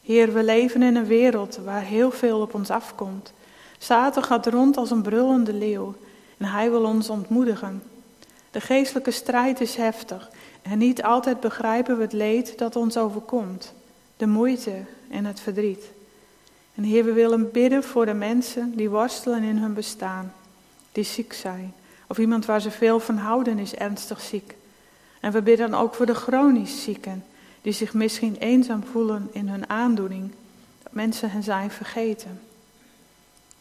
Heer, 0.03 0.33
we 0.33 0.43
leven 0.43 0.83
in 0.83 0.95
een 0.95 1.05
wereld 1.05 1.59
waar 1.63 1.81
heel 1.81 2.11
veel 2.11 2.41
op 2.41 2.53
ons 2.53 2.69
afkomt. 2.69 3.33
Satan 3.77 4.23
gaat 4.23 4.47
rond 4.47 4.77
als 4.77 4.91
een 4.91 5.01
brullende 5.01 5.53
leeuw 5.53 5.95
en 6.37 6.45
hij 6.45 6.69
wil 6.69 6.83
ons 6.83 7.09
ontmoedigen. 7.09 7.83
De 8.51 8.61
geestelijke 8.61 9.11
strijd 9.11 9.61
is 9.61 9.75
heftig 9.75 10.29
en 10.61 10.77
niet 10.77 11.03
altijd 11.03 11.39
begrijpen 11.39 11.95
we 11.97 12.01
het 12.01 12.13
leed 12.13 12.57
dat 12.57 12.75
ons 12.75 12.97
overkomt, 12.97 13.73
de 14.17 14.27
moeite 14.27 14.83
en 15.09 15.25
het 15.25 15.39
verdriet. 15.39 15.91
En 16.75 16.83
Heer, 16.83 17.05
we 17.05 17.13
willen 17.13 17.51
bidden 17.51 17.83
voor 17.83 18.05
de 18.05 18.13
mensen 18.13 18.75
die 18.75 18.89
worstelen 18.89 19.43
in 19.43 19.57
hun 19.57 19.73
bestaan, 19.73 20.33
die 20.91 21.03
ziek 21.03 21.33
zijn, 21.33 21.73
of 22.07 22.17
iemand 22.17 22.45
waar 22.45 22.61
ze 22.61 22.71
veel 22.71 22.99
van 22.99 23.17
houden 23.17 23.59
is 23.59 23.75
ernstig 23.75 24.21
ziek. 24.21 24.55
En 25.25 25.31
we 25.31 25.41
bidden 25.41 25.73
ook 25.73 25.93
voor 25.93 26.05
de 26.05 26.13
chronisch 26.13 26.83
zieken, 26.83 27.25
die 27.61 27.73
zich 27.73 27.93
misschien 27.93 28.35
eenzaam 28.35 28.83
voelen 28.83 29.29
in 29.31 29.47
hun 29.47 29.69
aandoening, 29.69 30.31
dat 30.83 30.91
mensen 30.91 31.31
hen 31.31 31.43
zijn 31.43 31.71
vergeten. 31.71 32.41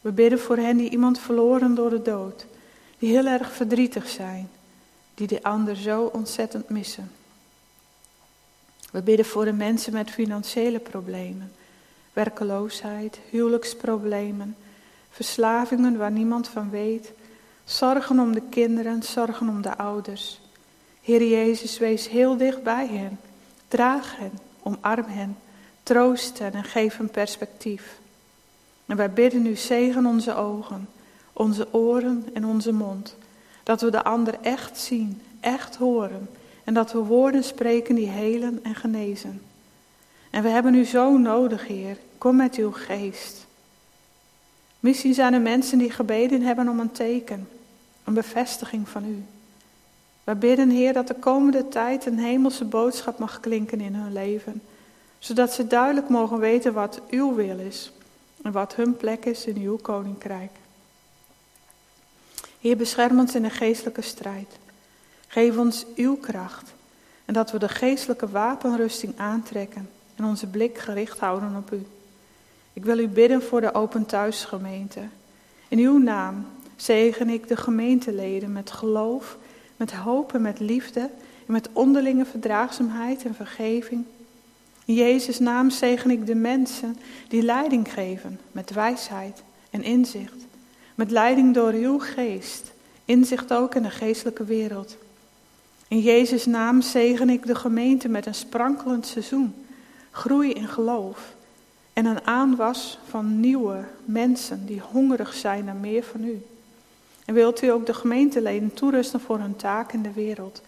We 0.01 0.13
bidden 0.13 0.39
voor 0.39 0.57
hen 0.57 0.77
die 0.77 0.91
iemand 0.91 1.19
verloren 1.19 1.75
door 1.75 1.91
de 1.91 2.03
dood, 2.03 2.47
die 2.99 3.11
heel 3.11 3.27
erg 3.27 3.53
verdrietig 3.53 4.09
zijn, 4.09 4.51
die 5.15 5.27
de 5.27 5.43
ander 5.43 5.77
zo 5.77 6.03
ontzettend 6.03 6.69
missen. 6.69 7.11
We 8.91 9.03
bidden 9.03 9.27
voor 9.27 9.45
de 9.45 9.53
mensen 9.53 9.93
met 9.93 10.11
financiële 10.11 10.79
problemen, 10.79 11.53
werkeloosheid, 12.13 13.19
huwelijksproblemen, 13.31 14.57
verslavingen 15.11 15.97
waar 15.97 16.13
niemand 16.13 16.49
van 16.49 16.71
weet, 16.71 17.13
zorgen 17.65 18.19
om 18.19 18.33
de 18.33 18.43
kinderen, 18.51 19.03
zorgen 19.03 19.49
om 19.49 19.63
de 19.63 19.77
ouders. 19.77 20.43
Heer 21.05 21.25
Jezus, 21.25 21.79
wees 21.79 22.09
heel 22.09 22.37
dicht 22.37 22.63
bij 22.63 22.87
hen. 22.87 23.19
Draag 23.69 24.17
hen, 24.17 24.33
omarm 24.63 25.07
hen, 25.07 25.37
troost 25.83 26.39
hen 26.39 26.53
en 26.53 26.65
geef 26.65 26.97
hen 26.97 27.11
perspectief. 27.11 27.99
En 28.87 28.97
wij 28.97 29.11
bidden 29.11 29.47
u, 29.47 29.57
zegen 29.57 30.07
onze 30.07 30.35
ogen, 30.35 30.89
onze 31.33 31.69
oren 31.71 32.27
en 32.33 32.45
onze 32.45 32.73
mond. 32.73 33.17
Dat 33.63 33.81
we 33.81 33.91
de 33.91 34.05
ander 34.05 34.35
echt 34.41 34.79
zien, 34.79 35.23
echt 35.41 35.77
horen. 35.77 36.29
En 36.65 36.75
dat 36.75 36.93
we 36.93 36.99
woorden 36.99 37.45
spreken 37.45 37.95
die 37.95 38.09
helen 38.09 38.61
en 38.63 38.75
genezen. 38.75 39.43
En 40.31 40.43
we 40.43 40.49
hebben 40.49 40.75
u 40.75 40.85
zo 40.85 41.17
nodig, 41.19 41.67
Heer. 41.67 41.97
Kom 42.19 42.37
met 42.37 42.55
uw 42.55 42.73
geest. 42.73 43.47
Misschien 44.81 45.15
zijn 45.15 45.35
er 45.35 45.41
mensen 45.41 45.79
die 45.79 45.91
gebeden 45.91 46.43
hebben 46.43 46.69
om 46.69 46.81
een 46.81 46.93
teken, 46.93 47.49
een 48.05 48.15
bevestiging 48.15 48.89
van 48.89 49.05
u. 49.05 49.25
We 50.25 50.35
bidden, 50.35 50.71
Heer, 50.71 50.93
dat 50.93 51.09
de 51.09 51.15
komende 51.15 51.69
tijd 51.69 52.07
een 52.07 52.19
hemelse 52.19 52.65
boodschap 52.65 53.19
mag 53.19 53.41
klinken 53.41 53.81
in 53.81 53.95
hun 53.95 54.13
leven, 54.13 54.63
zodat 55.19 55.53
ze 55.53 55.67
duidelijk 55.67 56.09
mogen 56.09 56.39
weten 56.39 56.73
wat 56.73 57.01
uw 57.11 57.35
wil 57.35 57.59
is 57.59 57.93
en 58.43 58.53
wat 58.53 58.75
hun 58.75 58.97
plek 58.97 59.25
is 59.25 59.47
in 59.47 59.57
uw 59.57 59.77
koninkrijk. 59.77 60.51
Heer, 62.61 62.77
bescherm 62.77 63.19
ons 63.19 63.35
in 63.35 63.43
de 63.43 63.51
geestelijke 63.51 64.03
strijd. 64.03 64.59
Geef 65.27 65.57
ons 65.57 65.87
uw 65.97 66.17
kracht 66.17 66.73
en 67.25 67.35
dat 67.35 67.51
we 67.51 67.59
de 67.59 67.69
geestelijke 67.69 68.29
wapenrusting 68.29 69.13
aantrekken 69.17 69.89
en 70.17 70.25
onze 70.25 70.47
blik 70.47 70.79
gericht 70.79 71.19
houden 71.19 71.57
op 71.57 71.73
u. 71.73 71.87
Ik 72.73 72.85
wil 72.85 72.99
u 72.99 73.09
bidden 73.09 73.43
voor 73.43 73.61
de 73.61 73.75
Open 73.75 74.07
Thuisgemeente. 74.07 75.01
In 75.69 75.79
uw 75.79 75.99
naam 75.99 76.47
zegen 76.77 77.29
ik 77.29 77.49
de 77.49 77.57
gemeenteleden 77.57 78.53
met 78.53 78.71
geloof, 78.71 79.37
met 79.85 79.93
hoop 79.93 80.35
en 80.35 80.43
met 80.43 80.61
liefde 80.61 81.01
en 81.47 81.53
met 81.53 81.69
onderlinge 81.73 82.25
verdraagzaamheid 82.25 83.25
en 83.25 83.35
vergeving. 83.35 84.05
In 84.85 84.95
Jezus' 84.95 85.39
naam 85.39 85.71
zegen 85.71 86.11
ik 86.11 86.27
de 86.27 86.35
mensen 86.35 86.97
die 87.29 87.43
leiding 87.43 87.93
geven 87.93 88.41
met 88.53 88.71
wijsheid 88.71 89.43
en 89.71 89.83
inzicht. 89.83 90.47
Met 90.95 91.11
leiding 91.11 91.55
door 91.55 91.73
uw 91.73 91.99
geest, 91.99 92.73
inzicht 93.05 93.53
ook 93.53 93.75
in 93.75 93.83
de 93.83 93.91
geestelijke 93.91 94.45
wereld. 94.45 94.97
In 95.89 96.01
Jezus' 96.01 96.47
naam 96.47 96.83
zegen 96.83 97.31
ik 97.31 97.47
de 97.47 97.55
gemeente 97.55 98.09
met 98.09 98.27
een 98.27 98.35
sprankelend 98.35 99.07
seizoen, 99.07 99.55
groei 100.11 100.53
in 100.53 100.69
geloof 100.69 101.35
en 101.93 102.07
een 102.07 102.27
aanwas 102.27 102.99
van 103.09 103.41
nieuwe 103.41 103.85
mensen 104.05 104.67
die 104.67 104.81
hongerig 104.81 105.35
zijn 105.35 105.65
naar 105.65 105.77
meer 105.77 106.03
van 106.03 106.25
u. 106.25 106.43
En 107.25 107.35
wilt 107.35 107.63
u 107.63 107.69
ook 107.69 107.87
de 107.87 107.95
gemeenteleden 107.95 108.75
toerusten 108.75 109.21
voor 109.21 109.39
hun 109.39 109.57
taak 109.57 109.93
in 109.93 110.03
de 110.03 110.13
wereld. 110.13 110.63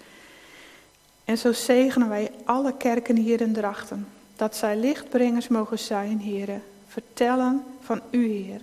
En 1.25 1.39
zo 1.39 1.53
zegenen 1.53 2.09
wij 2.09 2.31
alle 2.45 2.77
kerken 2.77 3.17
hier 3.17 3.41
in 3.41 3.53
Drachten, 3.53 4.09
dat 4.37 4.57
zij 4.57 4.77
lichtbrengers 4.77 5.49
mogen 5.49 5.79
zijn, 5.79 6.19
heren, 6.19 6.63
vertellen 6.87 7.65
van 7.81 8.01
u, 8.11 8.27
Heer. 8.27 8.61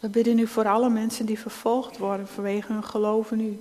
We 0.00 0.08
bidden 0.08 0.38
u 0.38 0.46
voor 0.46 0.68
alle 0.68 0.90
mensen 0.90 1.26
die 1.26 1.38
vervolgd 1.38 1.98
worden 1.98 2.28
vanwege 2.28 2.72
hun 2.72 2.84
geloof 2.84 3.30
in 3.30 3.40
u. 3.40 3.58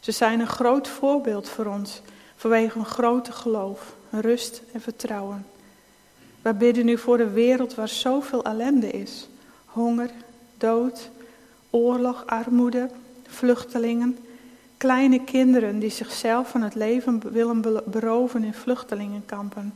Ze 0.00 0.12
zijn 0.12 0.40
een 0.40 0.46
groot 0.46 0.88
voorbeeld 0.88 1.48
voor 1.48 1.66
ons 1.66 2.00
vanwege 2.36 2.78
hun 2.78 2.86
grote 2.86 3.32
geloof, 3.32 3.94
rust 4.10 4.62
en 4.72 4.80
vertrouwen. 4.80 5.46
We 6.42 6.54
bidden 6.54 6.88
u 6.88 6.98
voor 6.98 7.16
de 7.16 7.30
wereld 7.30 7.74
waar 7.74 7.88
zoveel 7.88 8.44
ellende 8.44 8.90
is. 8.90 9.28
Honger, 9.64 10.10
dood, 10.58 11.10
oorlog, 11.74 12.22
armoede, 12.26 12.90
vluchtelingen, 13.26 14.18
kleine 14.76 15.24
kinderen 15.24 15.78
die 15.78 15.90
zichzelf 15.90 16.50
van 16.50 16.62
het 16.62 16.74
leven 16.74 17.32
willen 17.32 17.82
beroven 17.86 18.44
in 18.44 18.54
vluchtelingenkampen. 18.54 19.74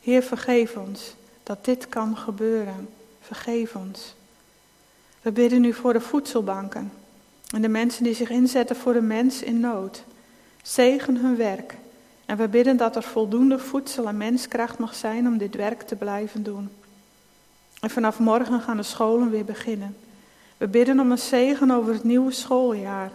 Heer, 0.00 0.22
vergeef 0.22 0.76
ons 0.76 1.14
dat 1.42 1.64
dit 1.64 1.88
kan 1.88 2.16
gebeuren. 2.16 2.88
Vergeef 3.20 3.76
ons. 3.76 4.14
We 5.22 5.32
bidden 5.32 5.64
u 5.64 5.72
voor 5.72 5.92
de 5.92 6.00
voedselbanken 6.00 6.92
en 7.54 7.62
de 7.62 7.68
mensen 7.68 8.04
die 8.04 8.14
zich 8.14 8.30
inzetten 8.30 8.76
voor 8.76 8.92
de 8.92 9.00
mens 9.00 9.42
in 9.42 9.60
nood. 9.60 10.04
Zegen 10.62 11.16
hun 11.16 11.36
werk 11.36 11.74
en 12.26 12.36
we 12.36 12.48
bidden 12.48 12.76
dat 12.76 12.96
er 12.96 13.02
voldoende 13.02 13.58
voedsel 13.58 14.08
en 14.08 14.16
menskracht 14.16 14.78
mag 14.78 14.94
zijn 14.94 15.26
om 15.26 15.38
dit 15.38 15.54
werk 15.54 15.82
te 15.82 15.96
blijven 15.96 16.42
doen. 16.42 16.70
En 17.80 17.90
vanaf 17.90 18.18
morgen 18.18 18.60
gaan 18.60 18.76
de 18.76 18.82
scholen 18.82 19.30
weer 19.30 19.44
beginnen. 19.44 19.96
We 20.62 20.68
bidden 20.68 21.00
om 21.00 21.10
een 21.10 21.18
zegen 21.18 21.70
over 21.70 21.92
het 21.92 22.04
nieuwe 22.04 22.32
schooljaar. 22.32 23.10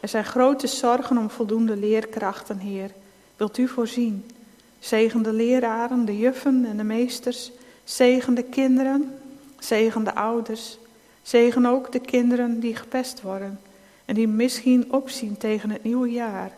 Er 0.00 0.08
zijn 0.08 0.24
grote 0.24 0.66
zorgen 0.66 1.18
om 1.18 1.30
voldoende 1.30 1.76
leerkrachten, 1.76 2.58
Heer. 2.58 2.90
Wilt 3.36 3.58
u 3.58 3.68
voorzien? 3.68 4.30
Zegen 4.78 5.22
de 5.22 5.32
leraren, 5.32 6.04
de 6.04 6.18
juffen 6.18 6.64
en 6.64 6.76
de 6.76 6.82
meesters. 6.82 7.50
Zegen 7.84 8.34
de 8.34 8.42
kinderen. 8.42 9.18
Zegen 9.58 10.04
de 10.04 10.14
ouders. 10.14 10.78
Zegen 11.22 11.66
ook 11.66 11.92
de 11.92 12.00
kinderen 12.00 12.60
die 12.60 12.76
gepest 12.76 13.22
worden 13.22 13.60
en 14.04 14.14
die 14.14 14.28
misschien 14.28 14.92
opzien 14.92 15.36
tegen 15.36 15.70
het 15.70 15.84
nieuwe 15.84 16.10
jaar. 16.10 16.52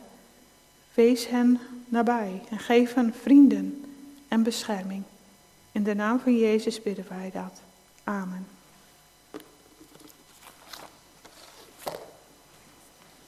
Wees 0.95 1.29
hen 1.29 1.61
nabij 1.89 2.43
en 2.51 2.59
geef 2.59 2.95
hen 2.95 3.15
vrienden 3.23 3.85
en 4.29 4.43
bescherming. 4.43 5.03
In 5.73 5.83
de 5.83 5.95
naam 5.95 6.21
van 6.21 6.37
Jezus 6.37 6.83
bidden 6.83 7.07
wij 7.09 7.31
dat. 7.33 7.61
Amen. 8.05 8.54